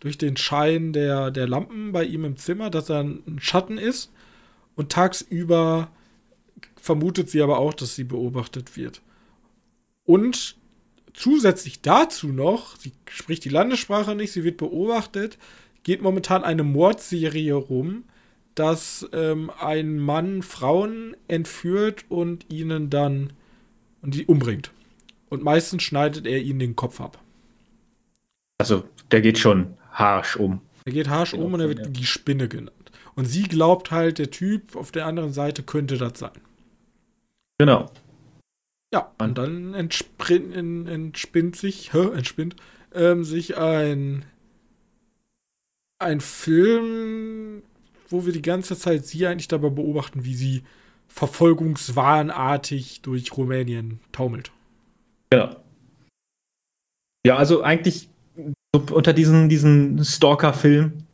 [0.01, 4.13] durch den Schein der, der Lampen bei ihm im Zimmer, dass er ein Schatten ist.
[4.77, 5.91] Und tagsüber
[6.77, 9.01] vermutet sie aber auch, dass sie beobachtet wird.
[10.05, 10.57] Und
[11.15, 15.39] zusätzlich dazu noch, sie spricht die Landessprache nicht, sie wird beobachtet,
[15.83, 18.05] geht momentan eine Mordserie rum,
[18.55, 23.33] dass ähm, ein Mann Frauen entführt und ihnen dann
[24.03, 24.71] und die umbringt.
[25.35, 27.21] Und meistens schneidet er ihnen den Kopf ab.
[28.59, 30.61] Also, der geht schon harsch um.
[30.85, 31.87] Er geht harsch um und er wird ja.
[31.87, 32.93] die Spinne genannt.
[33.17, 36.41] Und sie glaubt halt, der Typ auf der anderen Seite könnte das sein.
[37.59, 37.91] Genau.
[38.93, 42.55] Ja, und dann entspinnt sich, hä, entspinnt,
[42.93, 44.25] ähm, sich ein,
[45.99, 47.63] ein Film,
[48.09, 50.63] wo wir die ganze Zeit sie eigentlich dabei beobachten, wie sie
[51.09, 54.53] verfolgungswahnartig durch Rumänien taumelt.
[55.35, 55.57] Genau.
[57.27, 58.09] Ja, also eigentlich
[58.73, 61.05] unter diesen, diesen Stalker-Film,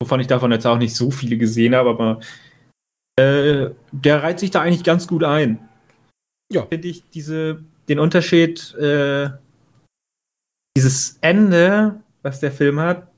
[0.00, 2.20] wovon ich davon jetzt auch nicht so viele gesehen habe, aber
[3.18, 5.68] äh, der reiht sich da eigentlich ganz gut ein.
[6.52, 6.66] Ja.
[6.66, 9.30] Finde ich diese, den Unterschied, äh,
[10.76, 13.10] dieses Ende, was der Film hat,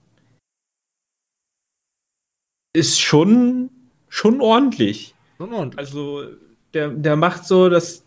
[2.74, 3.68] ist schon,
[4.08, 5.14] schon ordentlich.
[5.36, 5.78] Schon ordentlich.
[5.78, 6.24] Also,
[6.72, 8.03] der, der macht so, dass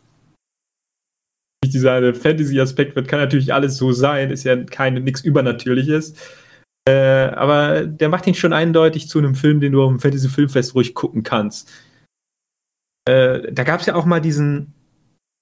[1.70, 6.16] dieser Fantasy-Aspekt wird, kann natürlich alles so sein, ist ja keine nichts Übernatürliches.
[6.88, 10.74] Äh, aber der macht ihn schon eindeutig zu einem Film, den du auf dem Fantasy-Filmfest
[10.74, 11.70] ruhig gucken kannst.
[13.08, 14.74] Äh, da gab es ja auch mal diesen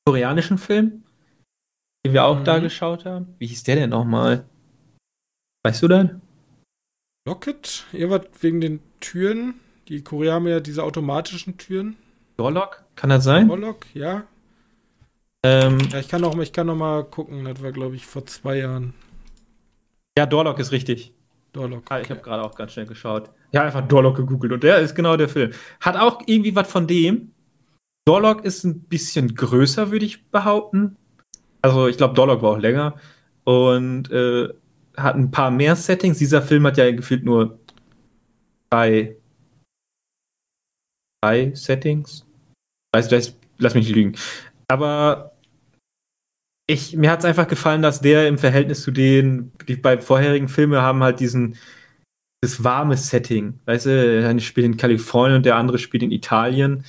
[0.07, 1.03] koreanischen Film,
[2.05, 2.45] den wir auch mhm.
[2.45, 3.35] da geschaut haben.
[3.39, 4.45] Wie hieß der denn nochmal?
[5.63, 6.21] Weißt du dann?
[7.27, 7.85] Locket?
[7.91, 9.55] Irgendwas wegen den Türen.
[9.87, 11.95] Die Koreaner haben ja diese automatischen Türen.
[12.37, 12.83] Dorlock?
[12.95, 13.47] Kann das sein?
[13.47, 14.23] Dorlock, ja.
[15.45, 17.45] Ähm, ja, ich kann noch, ich kann noch mal gucken.
[17.45, 18.95] Das war, glaube ich, vor zwei Jahren.
[20.17, 21.13] Ja, Dorlock ist richtig.
[21.53, 21.83] Dorlock.
[21.89, 23.29] Ah, ich habe gerade auch ganz schnell geschaut.
[23.51, 25.51] Ja, einfach Dorlock gegoogelt und der ist genau der Film.
[25.81, 27.31] Hat auch irgendwie was von dem.
[28.07, 30.97] Dorlock ist ein bisschen größer, würde ich behaupten.
[31.61, 32.95] Also ich glaube, Dorlock war auch länger
[33.43, 34.49] und äh,
[34.97, 36.17] hat ein paar mehr Settings.
[36.17, 37.59] Dieser Film hat ja gefühlt nur
[38.71, 39.15] drei,
[41.23, 42.25] drei Settings.
[42.95, 44.15] Weiß, weiß, lass mich nicht lügen.
[44.67, 45.34] Aber
[46.67, 50.47] ich, mir hat es einfach gefallen, dass der im Verhältnis zu den, die beiden vorherigen
[50.47, 51.57] Filmen haben halt diesen,
[52.41, 53.59] das warme Setting.
[53.65, 56.83] Weißt du, der eine spielt in Kalifornien und der andere spielt in Italien.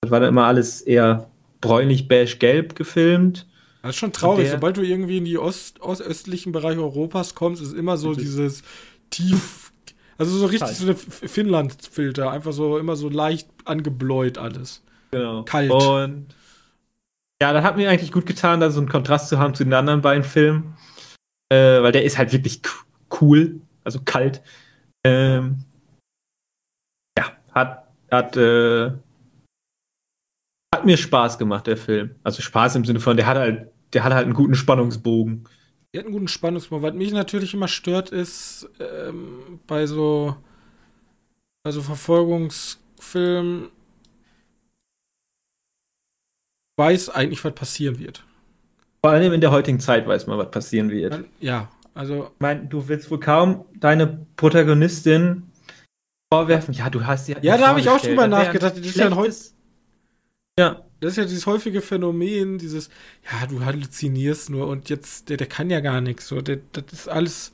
[0.00, 3.46] Das war dann immer alles eher bräunlich, beige, gelb gefilmt.
[3.82, 4.44] Das ist schon traurig.
[4.44, 8.62] Der, Sobald du irgendwie in die Ost, ostöstlichen Bereich Europas kommst, ist immer so dieses
[9.10, 9.72] tief,
[10.16, 12.30] also so richtig so eine Finnland-Filter.
[12.30, 14.82] Einfach so immer so leicht angebläut alles.
[15.10, 15.42] Genau.
[15.44, 15.70] Kalt.
[15.70, 16.26] Und
[17.40, 19.74] ja, das hat mir eigentlich gut getan, da so einen Kontrast zu haben zu den
[19.74, 20.76] anderen beiden Filmen.
[21.50, 22.60] Äh, weil der ist halt wirklich
[23.20, 24.42] cool, also kalt.
[25.04, 25.64] Ähm,
[27.16, 28.90] ja, hat, hat äh,
[30.74, 32.14] hat mir Spaß gemacht, der Film.
[32.22, 35.48] Also Spaß im Sinne von, der hat halt, der hat halt einen guten Spannungsbogen.
[35.94, 36.82] Der hat einen guten Spannungsbogen.
[36.82, 40.36] Was mich natürlich immer stört, ist ähm, bei so
[41.62, 43.70] bei so Verfolgungsfilmen
[46.78, 48.24] weiß eigentlich, was passieren wird.
[49.02, 51.24] Vor allem in der heutigen Zeit weiß man, was passieren wird.
[51.40, 52.24] Ja, also.
[52.34, 55.44] Ich meine, du willst wohl kaum deine Protagonistin
[56.32, 56.74] vorwerfen.
[56.74, 57.36] Ja, du hast sie.
[57.42, 58.76] Ja, da habe ich auch drüber nachgedacht.
[58.76, 59.34] Das ist ja ein heute
[60.58, 60.82] ja.
[61.00, 62.90] Das ist ja dieses häufige Phänomen, dieses,
[63.30, 66.26] ja, du halluzinierst nur und jetzt, der, der kann ja gar nichts.
[66.26, 67.52] So, der, das ist alles,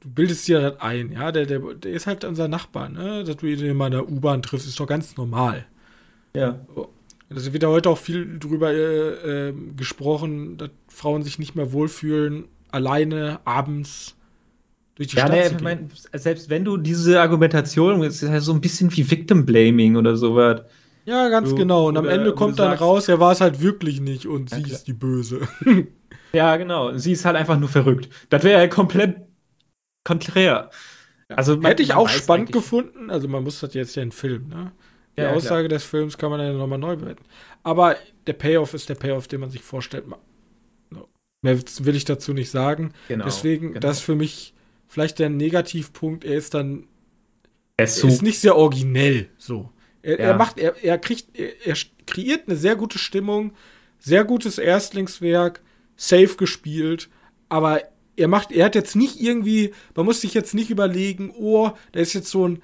[0.00, 3.24] du bildest dir das ein, ja, der, der, der ist halt unser Nachbar, ne?
[3.24, 5.66] Dass du ihn in meiner U-Bahn triffst, ist doch ganz normal.
[6.34, 6.58] Ja.
[6.74, 6.90] So.
[7.30, 11.72] Also wird ja heute auch viel drüber äh, äh, gesprochen, dass Frauen sich nicht mehr
[11.72, 14.16] wohlfühlen, alleine abends
[14.94, 15.64] durch die ja, Stadt nee, zu gehen.
[15.64, 19.96] Mein, selbst wenn du diese Argumentation, das ist ja so ein bisschen wie Victim Blaming
[19.96, 20.62] oder sowas.
[21.04, 21.88] Ja, ganz du, genau.
[21.88, 24.62] Und am Ende kommt dann sagst, raus, er war es halt wirklich nicht und sie
[24.62, 25.40] ist die Böse.
[26.32, 26.96] ja, genau.
[26.98, 28.10] Sie ist halt einfach nur verrückt.
[28.28, 29.16] Das wäre ja komplett
[30.04, 30.70] konträr.
[31.28, 33.10] Also man, hätte ich auch spannend gefunden.
[33.10, 34.72] Also man muss das jetzt ja in Film, ne?
[35.18, 35.78] Die ja, Aussage klar.
[35.78, 37.24] des Films kann man dann nochmal neu bewerten.
[37.64, 37.96] Aber
[38.28, 40.04] der Payoff ist der Payoff, den man sich vorstellt.
[41.42, 42.92] Mehr will ich dazu nicht sagen.
[43.08, 43.80] Genau, Deswegen, genau.
[43.80, 44.54] das ist für mich
[44.86, 46.24] vielleicht der Negativpunkt.
[46.24, 46.86] Er ist dann.
[47.76, 49.72] Er ist, ist nicht sehr originell so.
[50.02, 50.26] Er, ja.
[50.26, 53.52] er macht, er, er kriegt, er, er, kreiert eine sehr gute Stimmung,
[53.98, 55.60] sehr gutes Erstlingswerk,
[55.96, 57.08] safe gespielt,
[57.48, 57.82] aber
[58.16, 62.00] er macht, er hat jetzt nicht irgendwie, man muss sich jetzt nicht überlegen, oh, da
[62.00, 62.62] ist jetzt so ein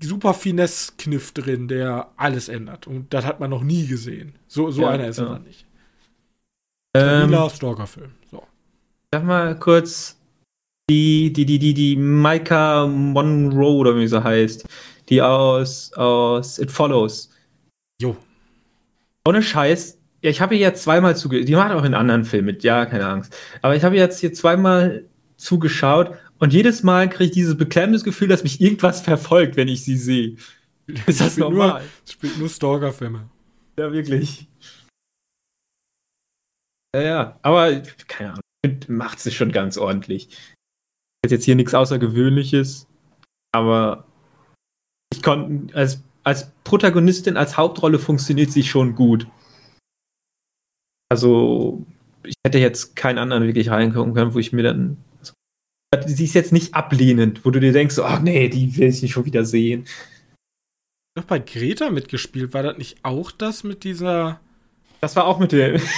[0.00, 2.86] super Finesse-Kniff drin, der alles ändert.
[2.86, 4.34] Und das hat man noch nie gesehen.
[4.46, 5.32] So, so Ja, einer ist er ja.
[5.32, 5.66] dann nicht.
[6.96, 8.10] Ähm, Stabiler Stalker-Film.
[8.30, 8.42] So.
[9.12, 10.16] sag mal kurz
[10.88, 14.66] die, die, die, die, die Micah Monroe oder wie sie heißt,
[15.08, 17.30] die aus, aus It Follows.
[18.00, 18.16] Jo.
[19.26, 19.98] Ohne Scheiß.
[20.22, 21.44] Ja, ich habe ihr jetzt zweimal zuge...
[21.44, 23.36] Die macht auch in anderen Filmen mit, ja, keine Angst.
[23.62, 25.04] Aber ich habe jetzt hier zweimal
[25.36, 29.84] zugeschaut und jedes Mal kriege ich dieses beklemmendes Gefühl, dass mich irgendwas verfolgt, wenn ich
[29.84, 30.36] sie sehe.
[31.06, 31.82] Ist das Spielt normal?
[31.82, 33.28] Nur, spielt nur Stalker-Filme.
[33.78, 34.48] Ja, wirklich.
[36.94, 40.28] Ja, ja, aber keine Ahnung, macht sie schon ganz ordentlich.
[41.24, 42.86] Ist jetzt hier nichts Außergewöhnliches,
[43.52, 44.06] aber
[45.12, 49.26] ich konnte, als, als Protagonistin, als Hauptrolle funktioniert sie schon gut.
[51.08, 51.84] Also,
[52.24, 54.96] ich hätte jetzt keinen anderen wirklich reingucken können, wo ich mir dann.
[56.02, 59.02] Also, sie ist jetzt nicht ablehnend, wo du dir denkst, ach nee, die will ich
[59.02, 59.86] nicht schon wieder sehen.
[61.16, 64.40] Doch bei Greta mitgespielt, war das nicht auch das mit dieser.
[65.00, 65.80] Das war auch mit der.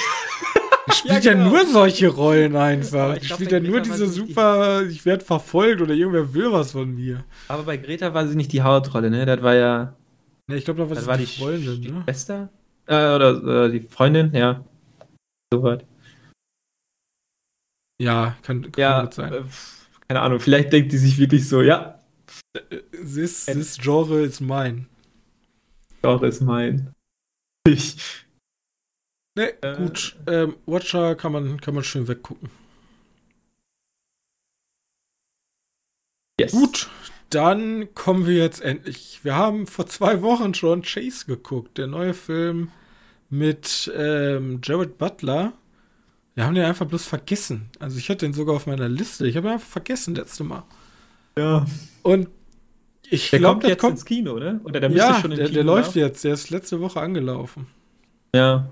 [0.91, 1.51] Die spielt ja, genau.
[1.51, 3.15] nur solche Rollen einfach.
[3.17, 6.33] Ich glaub, spielt ja nur Greta diese nicht die- super, ich werde verfolgt oder irgendwer
[6.33, 7.25] will was von mir.
[7.49, 9.27] Aber bei Greta war sie nicht die Hauptrolle, ne?
[9.27, 9.95] Das war ja.
[10.49, 12.03] Ne, ich glaube, da war Das sie war die die, Freundin, die ne?
[12.05, 12.49] Schwester?
[12.87, 14.65] Äh, oder äh, die Freundin, ja.
[15.53, 15.85] Soweit.
[18.01, 19.33] Ja, kann, kann Ja, gut sein.
[19.33, 19.43] äh,
[20.09, 21.99] keine Ahnung, vielleicht denkt die sich wirklich so, ja,
[22.91, 24.89] This, this Genre ist mein.
[26.03, 26.93] doch, ist mein.
[27.67, 27.97] Ich.
[29.37, 30.17] Ne, Äh, gut.
[30.27, 32.51] Ähm, Watcher kann man, kann man schön weggucken.
[36.41, 36.53] Yes.
[36.53, 36.89] Gut,
[37.31, 39.21] dann kommen wir jetzt endlich.
[39.25, 42.71] Wir haben vor zwei Wochen schon Chase geguckt, der neue Film
[43.29, 45.53] mit ähm, Jared Butler.
[46.39, 47.69] Wir haben den einfach bloß vergessen.
[47.81, 49.27] Also ich hatte den sogar auf meiner Liste.
[49.27, 50.63] Ich habe ihn einfach vergessen letzte Mal.
[51.37, 51.67] Ja.
[52.03, 52.29] Und
[53.11, 53.93] ich Der glaube, kommt der jetzt kommt.
[53.95, 54.61] ins Kino, ne?
[54.63, 55.99] Oder der Ja, schon im der, Kino der läuft laufen.
[55.99, 56.23] jetzt.
[56.23, 57.67] Der ist letzte Woche angelaufen.
[58.37, 58.71] Ja.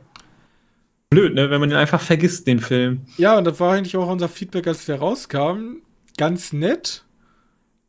[1.11, 1.51] Blöd, ne?
[1.51, 3.01] Wenn man den einfach vergisst, den Film.
[3.17, 5.79] Ja, und das war eigentlich auch unser Feedback, als der rauskam.
[6.17, 7.05] Ganz nett.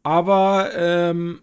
[0.01, 1.39] Aber ähm,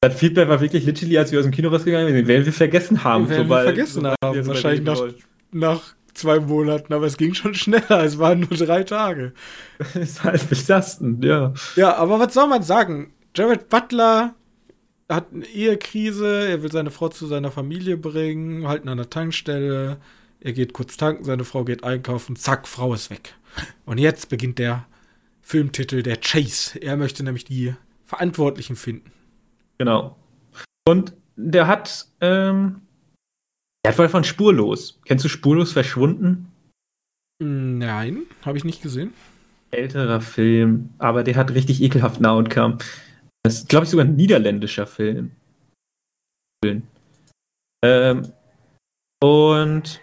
[0.00, 3.04] Das Feedback war wirklich literally, als wir aus dem Kino rausgegangen sind, werden wir vergessen
[3.04, 3.28] haben.
[3.28, 5.02] Werden wir sobald- vergessen sobald haben, wir wahrscheinlich nach-
[5.52, 8.04] nach zwei Monaten, aber es ging schon schneller.
[8.04, 9.32] Es waren nur drei Tage.
[9.94, 11.52] ist halt belastend, ja.
[11.76, 13.12] Ja, aber was soll man sagen?
[13.34, 14.34] Jared Butler
[15.08, 19.98] hat eine Ehekrise, er will seine Frau zu seiner Familie bringen, halten an der Tankstelle.
[20.40, 23.34] Er geht kurz tanken, seine Frau geht einkaufen, zack, Frau ist weg.
[23.84, 24.86] Und jetzt beginnt der
[25.40, 26.78] Filmtitel, der Chase.
[26.80, 29.12] Er möchte nämlich die Verantwortlichen finden.
[29.78, 30.16] Genau.
[30.86, 32.82] Und der hat, ähm,
[33.84, 35.00] der hat wohl von Spurlos.
[35.04, 36.52] Kennst du Spurlos verschwunden?
[37.42, 39.12] Nein, habe ich nicht gesehen.
[39.70, 42.78] Älterer Film, aber der hat richtig ekelhaften Outcome.
[43.42, 45.32] Das ist, glaube ich, sogar ein niederländischer Film.
[47.84, 48.32] Ähm,
[49.22, 50.00] und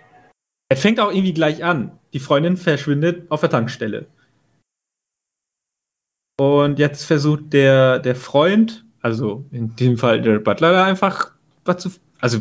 [0.69, 1.97] es fängt auch irgendwie gleich an.
[2.13, 4.07] Die Freundin verschwindet auf der Tankstelle.
[6.39, 11.33] Und jetzt versucht der, der Freund, also in diesem Fall der Butler, da einfach
[11.65, 11.91] was zu.
[12.19, 12.39] Also,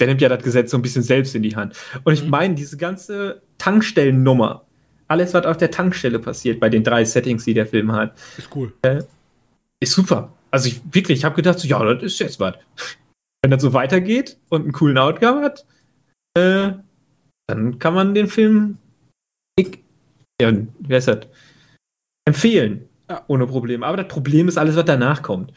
[0.00, 1.76] der nimmt ja das Gesetz so ein bisschen selbst in die Hand.
[2.04, 2.30] Und ich Mhm.
[2.30, 4.64] meine, diese ganze Tankstellennummer,
[5.08, 8.48] alles, was auf der Tankstelle passiert, bei den drei Settings, die der Film hat, Ist
[8.54, 8.72] cool.
[9.80, 10.32] ist super.
[10.50, 12.54] Also ich wirklich, ich habe gedacht, so, ja, das ist jetzt was.
[13.42, 15.66] Wenn das so weitergeht und einen coolen Outcome hat,
[16.36, 16.72] äh,
[17.46, 18.78] dann kann man den Film,
[19.56, 19.80] ich,
[20.40, 21.26] ja, wie heißt das?
[22.26, 22.88] Empfehlen.
[23.10, 23.22] Ja.
[23.28, 23.82] Ohne Problem.
[23.82, 25.52] Aber das Problem ist alles, was danach kommt.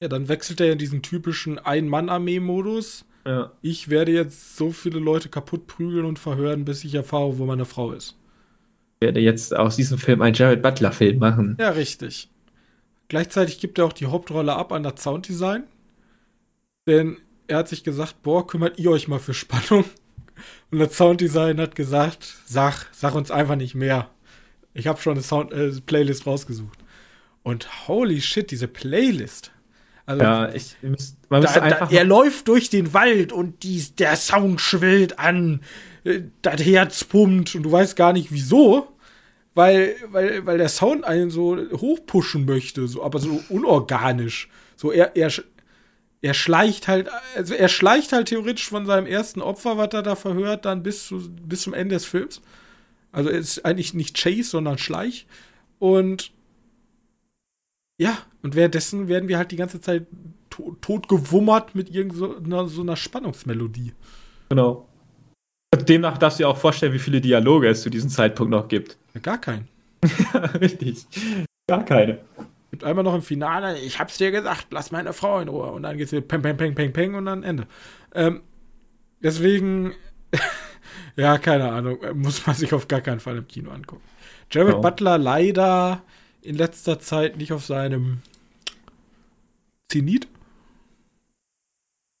[0.00, 3.04] Ja, dann wechselt er in diesen typischen Ein-Mann-Armee-Modus.
[3.26, 3.52] Ja.
[3.62, 7.64] Ich werde jetzt so viele Leute kaputt prügeln und verhören, bis ich erfahre, wo meine
[7.64, 8.16] Frau ist.
[9.00, 11.56] Ich werde jetzt aus diesem Film einen Jared Butler-Film machen.
[11.60, 12.30] Ja, richtig.
[13.08, 15.64] Gleichzeitig gibt er auch die Hauptrolle ab an das Sounddesign.
[16.86, 17.18] Denn
[17.48, 19.84] er hat sich gesagt, boah, kümmert ihr euch mal für Spannung.
[20.70, 24.08] Und das Sounddesign hat gesagt, sag, sag uns einfach nicht mehr.
[24.72, 26.78] Ich habe schon eine Sound äh, Playlist rausgesucht.
[27.42, 29.50] Und holy shit, diese Playlist.
[30.10, 31.92] Also, Ja, ich, müsst, man da, müsste da, einfach.
[31.92, 35.60] er läuft durch den Wald und die, der Sound schwillt an,
[36.02, 38.88] äh, das Herz pumpt und du weißt gar nicht wieso,
[39.54, 44.48] weil, weil, weil der Sound einen so hochpushen möchte, so, aber so unorganisch.
[44.74, 45.30] So er, er,
[46.22, 50.16] er schleicht halt, also er schleicht halt theoretisch von seinem ersten Opfer, was er da
[50.16, 52.42] verhört, dann bis, zu, bis zum Ende des Films.
[53.12, 55.28] Also er ist eigentlich nicht Chase, sondern Schleich.
[55.78, 56.32] Und
[58.00, 60.06] ja, und währenddessen werden wir halt die ganze Zeit
[60.48, 63.92] to tot gewummert mit irgendeiner so einer Spannungsmelodie.
[64.48, 64.88] Genau.
[65.86, 68.96] Demnach darfst du dir auch vorstellen, wie viele Dialoge es zu diesem Zeitpunkt noch gibt.
[69.12, 69.68] Ja, gar kein.
[70.60, 71.06] Richtig.
[71.68, 72.20] Gar keine.
[72.70, 75.70] Gibt einmal noch im Finale, ich hab's dir gesagt, lass meine Frau in Ruhe.
[75.70, 77.66] Und dann geht's hier peng, peng, peng, peng, peng und dann Ende.
[78.14, 78.40] Ähm,
[79.22, 79.92] deswegen,
[81.16, 84.02] ja, keine Ahnung, muss man sich auf gar keinen Fall im Kino angucken.
[84.50, 84.80] Jared Ja.
[84.80, 86.02] Butler leider
[86.42, 88.22] in letzter Zeit nicht auf seinem
[89.88, 90.28] Zenit.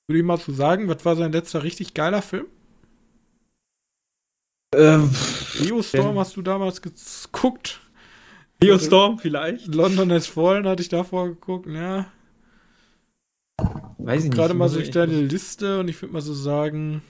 [0.08, 2.46] Würde ich mal so sagen, was war sein letzter richtig geiler Film?
[4.74, 5.10] Ähm,
[5.58, 7.80] Geostorm hast du damals geguckt.
[8.60, 9.74] Geostorm vielleicht?
[9.74, 12.10] London has Fallen hatte ich davor geguckt, ja.
[13.98, 14.34] Weiß ich nicht.
[14.36, 17.02] Gerade mal durch deine Liste und ich würde mal so sagen,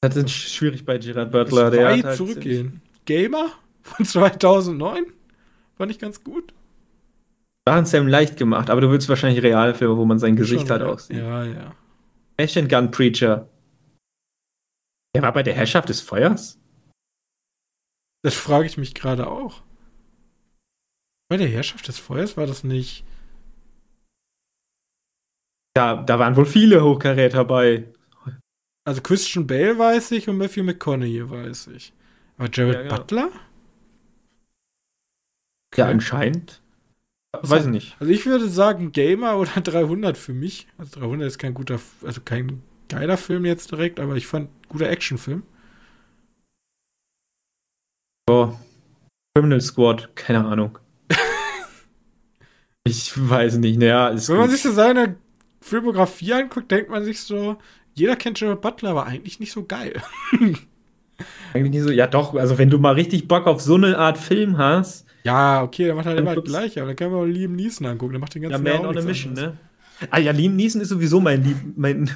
[0.00, 1.70] Das ist schwierig bei Gerard Butler.
[1.70, 2.82] Der weit halt zurückgehen.
[3.04, 3.50] Gamer
[3.82, 5.04] von 2009
[5.80, 6.52] fand ich ganz gut.
[7.64, 10.82] Waren Sam leicht gemacht, aber du willst wahrscheinlich Realfilme, wo man sein Gesicht Schon, halt
[10.82, 11.16] auch sieht.
[11.16, 11.74] Ja, ja.
[12.38, 13.48] Machine Gun Preacher.
[15.14, 16.60] Der war bei der Herrschaft des Feuers?
[18.22, 19.62] Das frage ich mich gerade auch.
[21.30, 23.06] Bei der Herrschaft des Feuers war das nicht.
[25.72, 27.90] Da, da waren wohl viele Hochkaräter bei.
[28.84, 31.94] Also Christian Bale weiß ich und Matthew McConaughey weiß ich.
[32.36, 32.96] Aber Jared Ja, genau.
[32.96, 33.30] Butler?
[35.76, 36.60] Ja, anscheinend.
[37.32, 37.96] Was Weiß ich nicht.
[38.00, 40.66] Also ich würde sagen Gamer oder 300 für mich.
[40.78, 44.88] Also 300 ist kein guter, also kein geiler Film jetzt direkt, aber ich fand guter
[44.90, 45.42] Actionfilm.
[48.26, 48.60] Boah.
[49.34, 50.78] Criminal Squad, keine Ahnung.
[52.84, 54.52] ich weiß nicht, naja, ist Wenn man gut.
[54.52, 55.16] sich so seine
[55.60, 57.58] Filmografie anguckt, denkt man sich so,
[57.94, 60.02] jeder kennt Jared Butler, aber eigentlich nicht so geil.
[61.52, 61.90] eigentlich nicht so.
[61.90, 65.62] Ja, doch, also wenn du mal richtig Bock auf so eine Art Film hast, Ja,
[65.62, 68.12] okay, der macht halt immer das Gleiche, aber dann kann man auch Liam Neeson angucken,
[68.12, 69.54] der macht den ja, ganzen Man Jahr auch on a Mission, anderes.
[70.00, 70.08] ne?
[70.10, 72.10] Ah ja, Liam Neeson ist sowieso mein, Lieb mein,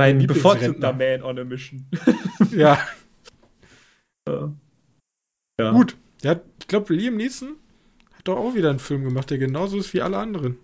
[0.00, 0.26] mein Lieblingsrentner.
[0.26, 1.86] bevorzugter Man on a Mission.
[2.52, 2.78] Ja,
[5.60, 5.70] Ja.
[5.72, 5.96] gut.
[6.22, 7.56] Der hat, ich glaube, Liam Neeson
[8.16, 10.58] hat doch auch wieder einen Film gemacht, der genauso ist wie alle anderen.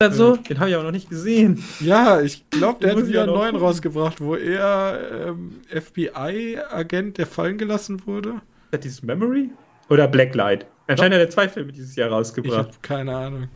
[0.00, 1.64] Also, den habe ich aber noch nicht gesehen.
[1.80, 3.66] Ja, ich glaube, der hat wieder ja einen neuen gucken.
[3.66, 8.40] rausgebracht, wo er ähm, FBI-Agent, der fallen gelassen wurde.
[8.68, 9.50] Ist das dieses Memory?
[9.88, 10.66] Oder Blacklight?
[10.86, 12.56] Anscheinend hat er zwei Filme dieses Jahr Ich rausgebracht.
[12.58, 13.48] habe keine Ahnung.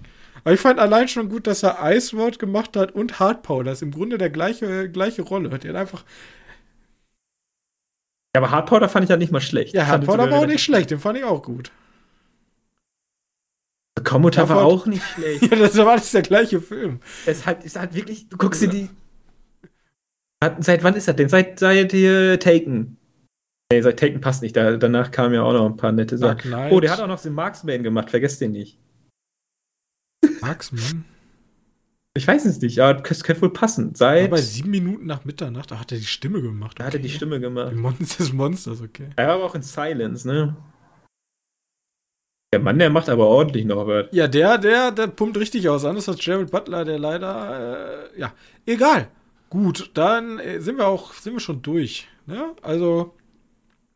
[0.45, 3.65] Aber ich fand allein schon gut, dass er Ice World gemacht hat und Hard Powder.
[3.71, 5.49] Das ist im Grunde der gleiche, gleiche Rolle.
[5.51, 6.05] Der hat einfach.
[8.35, 9.75] Ja, aber Hard Powder fand ich ja nicht mal schlecht.
[9.75, 11.71] Ja, Ich Hard Powder war auch nicht schlecht, den fand ich auch gut.
[14.05, 15.43] Commodore war auch nicht schlecht.
[15.43, 17.01] Ja, das war alles der gleiche Film.
[17.27, 18.91] Es ist halt, ist halt wirklich, du guckst dir die.
[20.43, 21.29] Hat- Seit wann ist das denn?
[21.29, 22.97] Seit, seit hier Taken.
[23.73, 24.55] Nee, seit Taken passt nicht.
[24.55, 26.53] Da, danach kamen ja auch noch ein paar nette Sachen.
[26.71, 28.79] Oh, der hat auch noch den Marksman gemacht, vergesst den nicht.
[30.43, 31.07] Marksman.
[32.15, 33.95] Ich weiß es nicht, aber das könnte wohl passen.
[33.95, 34.31] Seit.
[34.31, 36.79] bei sieben Minuten nach Mitternacht, da hat er die Stimme gemacht.
[36.79, 37.17] Da hat er die okay.
[37.17, 37.73] Stimme gemacht.
[37.73, 39.09] Die Monster des Monsters, okay.
[39.17, 40.55] Er war aber auch in Silence, ne?
[42.53, 44.09] Der Mann, der macht aber ordentlich noch was.
[44.13, 45.87] Ja, der, der, der pumpt richtig aus.
[45.87, 48.35] Anders als Jared Butler, der leider, äh, ja,
[48.67, 49.09] egal.
[49.49, 52.09] Gut, dann äh, sind wir auch, sind wir schon durch.
[52.27, 52.55] Ne?
[52.61, 53.15] Also,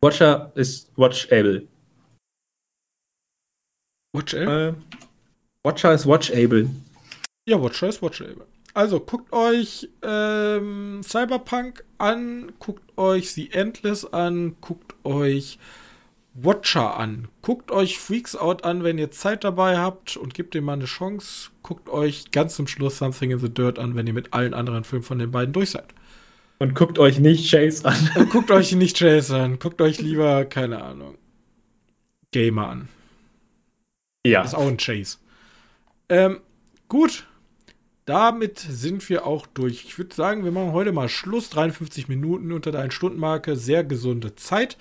[0.00, 1.66] Watcher ist watchable.
[4.12, 4.48] Watch L.
[4.48, 4.74] Äh,
[5.62, 6.70] Watcher ist watchable.
[7.48, 8.46] Ja, Watcher ist Watchable.
[8.74, 15.58] Also, guckt euch ähm, Cyberpunk an, guckt euch The Endless an, guckt euch
[16.34, 17.28] Watcher an.
[17.40, 20.84] Guckt euch Freaks Out an, wenn ihr Zeit dabei habt und gebt dem mal eine
[20.84, 21.50] Chance.
[21.62, 24.84] Guckt euch ganz zum Schluss Something in the Dirt an, wenn ihr mit allen anderen
[24.84, 25.94] Filmen von den beiden durch seid.
[26.58, 28.10] Und guckt euch nicht Chase an.
[28.16, 29.58] Und guckt euch nicht Chase an.
[29.58, 31.18] Guckt euch lieber, keine Ahnung,
[32.30, 32.88] Gamer an.
[34.26, 34.42] Ja.
[34.42, 35.18] Das ist auch ein Chase.
[36.08, 36.40] Ähm,
[36.88, 37.26] gut.
[38.06, 39.84] Damit sind wir auch durch.
[39.84, 41.50] Ich würde sagen, wir machen heute mal Schluss.
[41.50, 43.56] 53 Minuten unter der 1-Stunden-Marke.
[43.56, 44.76] Sehr gesunde Zeit.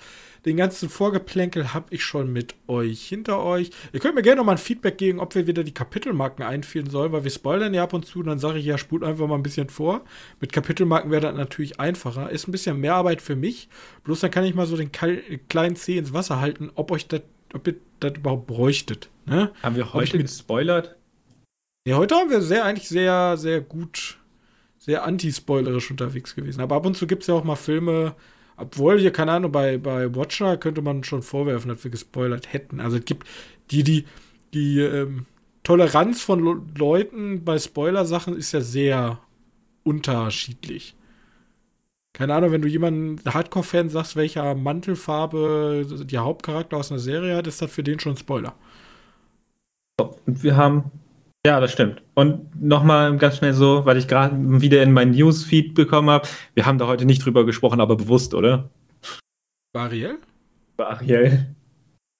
[0.46, 3.72] Den ganzen Vorgeplänkel habe ich schon mit euch hinter euch.
[3.92, 6.88] Ihr könnt mir gerne noch mal ein Feedback geben, ob wir wieder die Kapitelmarken einführen
[6.88, 8.22] sollen, weil wir spoilern ja ab und zu.
[8.22, 10.04] Dann sage ich ja, spult einfach mal ein bisschen vor.
[10.40, 12.30] Mit Kapitelmarken wäre das natürlich einfacher.
[12.30, 13.68] Ist ein bisschen mehr Arbeit für mich.
[14.04, 17.22] Bloß dann kann ich mal so den kleinen Zeh ins Wasser halten, ob euch das,
[17.52, 19.10] ob ihr das überhaupt bräuchtet.
[19.24, 19.50] Ne?
[19.64, 20.94] Haben wir heute gespoilert?
[21.88, 24.18] Ja, heute haben wir sehr, eigentlich sehr, sehr gut,
[24.78, 26.60] sehr anti-spoilerisch unterwegs gewesen.
[26.60, 28.14] Aber ab und zu gibt es ja auch mal Filme,
[28.56, 32.80] obwohl hier, keine Ahnung, bei, bei Watcher könnte man schon vorwerfen, dass wir gespoilert hätten.
[32.80, 33.26] Also es gibt
[33.70, 34.04] die, die,
[34.54, 35.26] die ähm,
[35.62, 39.18] Toleranz von Lo Leuten bei Spoiler-Sachen ist ja sehr
[39.84, 40.94] unterschiedlich.
[42.12, 47.46] Keine Ahnung, wenn du jemanden Hardcore-Fan sagst, welcher Mantelfarbe der Hauptcharakter aus einer Serie hat,
[47.46, 48.54] ist das für den schon ein Spoiler.
[49.98, 50.90] Und wir haben.
[51.46, 52.02] Ja, das stimmt.
[52.14, 56.26] Und nochmal ganz schnell so, weil ich gerade wieder in meinen Newsfeed bekommen habe.
[56.54, 58.68] Wir haben da heute nicht drüber gesprochen, aber bewusst, oder?
[59.72, 60.18] Ariel?
[60.74, 61.54] Über Ariel.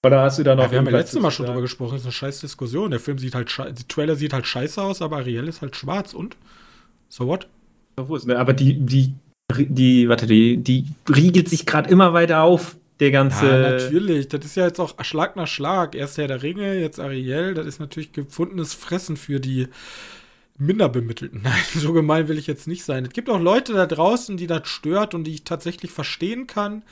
[0.05, 0.63] Oder hast du da noch.
[0.63, 2.89] Ja, wir haben ja letztes Mal schon drüber gesprochen, das ist eine scheiß Diskussion.
[2.89, 5.75] Der Film sieht halt scheiße, der Trailer sieht halt scheiße aus, aber Ariel ist halt
[5.75, 6.37] schwarz und?
[7.09, 7.49] So what?
[7.97, 8.39] Ne?
[8.39, 9.13] Aber die, die,
[9.57, 13.45] die, warte, die, die riegelt sich gerade immer weiter auf, der ganze.
[13.45, 14.27] Ja, natürlich.
[14.27, 15.95] Das ist ja jetzt auch Schlag nach Schlag.
[15.95, 17.53] Erst Herr der Ringe, jetzt Ariel.
[17.53, 19.67] Das ist natürlich gefundenes Fressen für die
[20.57, 21.41] Minderbemittelten.
[21.43, 23.05] Nein, so gemein will ich jetzt nicht sein.
[23.05, 26.83] Es gibt auch Leute da draußen, die das stört und die ich tatsächlich verstehen kann.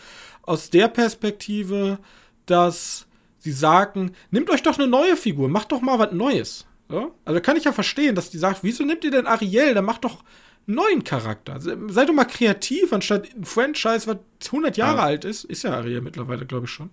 [0.43, 1.97] Aus der Perspektive,
[2.45, 3.07] dass
[3.39, 6.67] sie sagen, nehmt euch doch eine neue Figur, macht doch mal was Neues.
[6.89, 7.07] Ja?
[7.25, 9.73] Also kann ich ja verstehen, dass die sagt, wieso nehmt ihr denn Ariel?
[9.73, 10.23] Dann macht doch
[10.67, 11.59] neuen Charakter.
[11.59, 14.17] Seid doch mal kreativ, anstatt ein Franchise, was
[14.51, 15.03] 100 Jahre Ja.
[15.03, 15.43] alt ist.
[15.45, 16.89] Ist ja Ariel mittlerweile, glaube ich schon.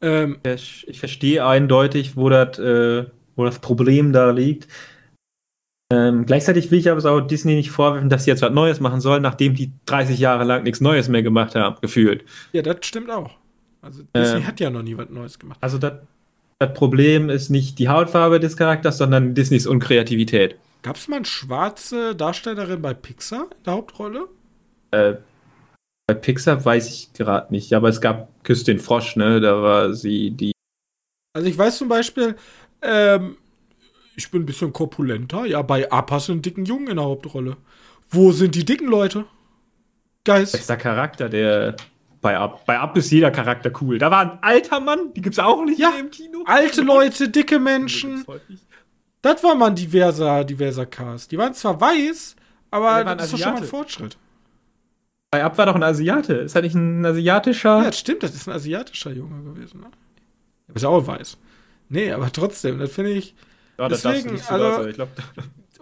[0.00, 4.68] Ähm, Ich, ich verstehe eindeutig, wo das, äh, wo das Problem da liegt.
[5.92, 9.00] Ähm, gleichzeitig will ich aber auch Disney nicht vorwerfen, dass sie jetzt was Neues machen
[9.02, 12.24] sollen, nachdem die 30 Jahre lang nichts Neues mehr gemacht haben, gefühlt.
[12.52, 13.32] ja, das stimmt auch.
[13.82, 14.46] Also Disney Ähm.
[14.46, 15.58] hat ja noch nie was Neues gemacht.
[15.60, 15.92] Also das
[16.74, 20.56] Problem ist nicht die Hautfarbe des Charakters, sondern Disneys Unkreativität.
[20.82, 24.28] Gab es mal eine schwarze Darstellerin bei Pixar in der Hauptrolle?
[24.90, 25.14] Äh,
[26.08, 29.40] bei Pixar weiß ich gerade nicht, aber es gab Küss den Frosch, ne?
[29.40, 30.52] Da war sie die.
[31.34, 32.36] Also ich weiß zum Beispiel,
[32.82, 33.36] ähm,
[34.16, 35.46] ich bin ein bisschen korpulenter.
[35.46, 37.56] Ja, bei Appa sind einen dicken Jungen in der Hauptrolle.
[38.10, 39.24] Wo sind die dicken Leute?
[40.24, 40.52] Geist.
[40.52, 41.76] Bester Charakter, der.
[42.20, 43.98] Bei Up, bei Up ist jeder Charakter cool.
[43.98, 46.44] Da war ein alter Mann, die gibt's auch nicht Ja, im Kino.
[46.46, 48.24] Alte Leute, dicke Menschen.
[49.22, 51.30] Das war mal ein diverser, diverser Cast.
[51.32, 52.36] Die waren zwar weiß,
[52.70, 53.64] aber ein das ist doch schon mal ein.
[53.68, 54.18] Fortschritt.
[55.30, 56.34] Bei Up war doch ein Asiate.
[56.34, 57.78] Ist er nicht ein asiatischer?
[57.78, 59.80] Ja, das stimmt, das ist ein asiatischer Junge gewesen.
[59.80, 59.86] Ne?
[60.74, 61.38] Ist ja auch weiß.
[61.88, 63.34] Nee, aber trotzdem, das finde ich.
[63.78, 64.88] Ja, das darfst du deswegen, nicht so also- sagen.
[64.88, 65.08] Ich glaub,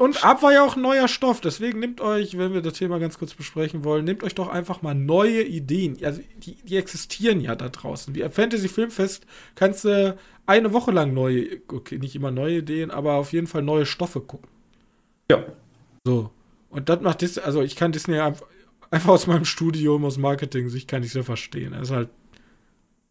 [0.00, 2.98] Und Ab war ja auch ein neuer Stoff, deswegen nehmt euch, wenn wir das Thema
[2.98, 6.02] ganz kurz besprechen wollen, nehmt euch doch einfach mal neue Ideen.
[6.02, 8.14] Also die, die existieren ja da draußen.
[8.14, 9.26] Wie Fantasy Filmfest
[9.56, 13.60] kannst du eine Woche lang neue, okay, nicht immer neue Ideen, aber auf jeden Fall
[13.60, 14.48] neue Stoffe gucken.
[15.30, 15.44] ja.
[16.06, 16.30] So.
[16.70, 18.46] Und das macht Disney, also ich kann Disney einfach,
[18.90, 21.74] einfach aus meinem Studium, aus Marketing-Sicht kann ich so verstehen.
[21.74, 22.08] Es ist halt,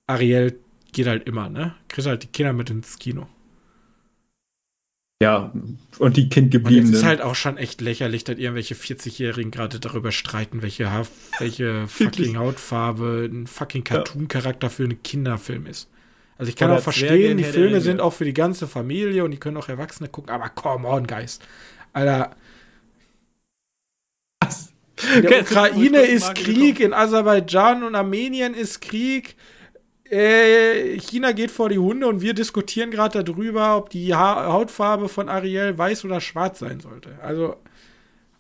[0.08, 0.60] Ariel
[0.92, 1.76] geht halt immer, ne?
[1.88, 3.28] Kriegt halt die Kinder mit ins Kino.
[5.22, 5.52] Ja,
[5.98, 6.94] und die Und es Kindgebliebenen.
[6.94, 11.08] ist halt auch schon echt lächerlich, dass irgendwelche 40-Jährigen gerade darüber streiten, welche, Ha-
[11.40, 15.90] welche fucking Hautfarbe ein fucking Cartoon-Charakter für einen Kinderfilm ist.
[16.38, 19.32] Also ich kann Oder auch verstehen, die Filme sind auch für die ganze Familie und
[19.32, 21.40] die können auch Erwachsene gucken, aber come on, Guys.
[21.92, 22.32] Alter,
[25.16, 29.36] in der Ukraine ist Krieg, in Aserbaidschan und Armenien ist Krieg.
[30.10, 35.08] Äh, China geht vor die Hunde und wir diskutieren gerade darüber, ob die ha Hautfarbe
[35.08, 37.20] von Ariel weiß oder schwarz sein sollte.
[37.22, 37.58] Also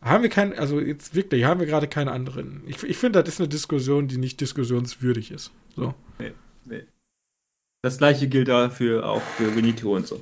[0.02, 2.64] haben wir keinen, also jetzt wirklich, haben wir gerade keine anderen.
[2.68, 5.52] Ich, ich finde, das ist eine Diskussion, die nicht diskussionswürdig ist.
[5.76, 5.94] So.
[7.82, 10.20] Das gleiche gilt dafür auch für Benito und so.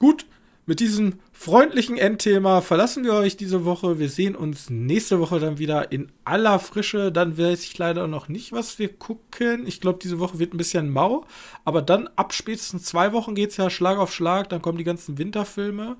[0.00, 0.24] Gut,
[0.70, 3.98] mit diesem freundlichen Endthema verlassen wir euch diese Woche.
[3.98, 7.10] Wir sehen uns nächste Woche dann wieder in aller Frische.
[7.10, 9.66] Dann weiß ich leider noch nicht, was wir gucken.
[9.66, 11.26] Ich glaube, diese Woche wird ein bisschen mau.
[11.64, 14.48] Aber dann ab spätestens zwei Wochen geht es ja Schlag auf Schlag.
[14.50, 15.96] Dann kommen die ganzen Winterfilme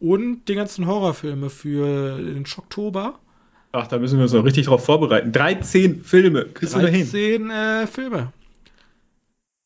[0.00, 3.18] und die ganzen Horrorfilme für den Schocktober.
[3.72, 5.32] Ach, da müssen wir uns noch richtig drauf vorbereiten.
[5.32, 6.44] 13 Filme.
[6.44, 7.10] Kriegst du da hin?
[7.10, 8.34] 13 äh, Filme.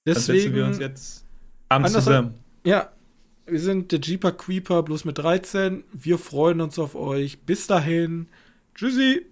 [0.04, 1.24] Dann setzen Deswegen, wir uns jetzt
[1.68, 2.34] abends zusammen.
[2.62, 2.93] Ja,
[3.46, 5.84] wir sind der Jeeper Creeper bloß mit 13.
[5.92, 7.40] Wir freuen uns auf euch.
[7.40, 8.26] Bis dahin.
[8.74, 9.26] Tschüssi.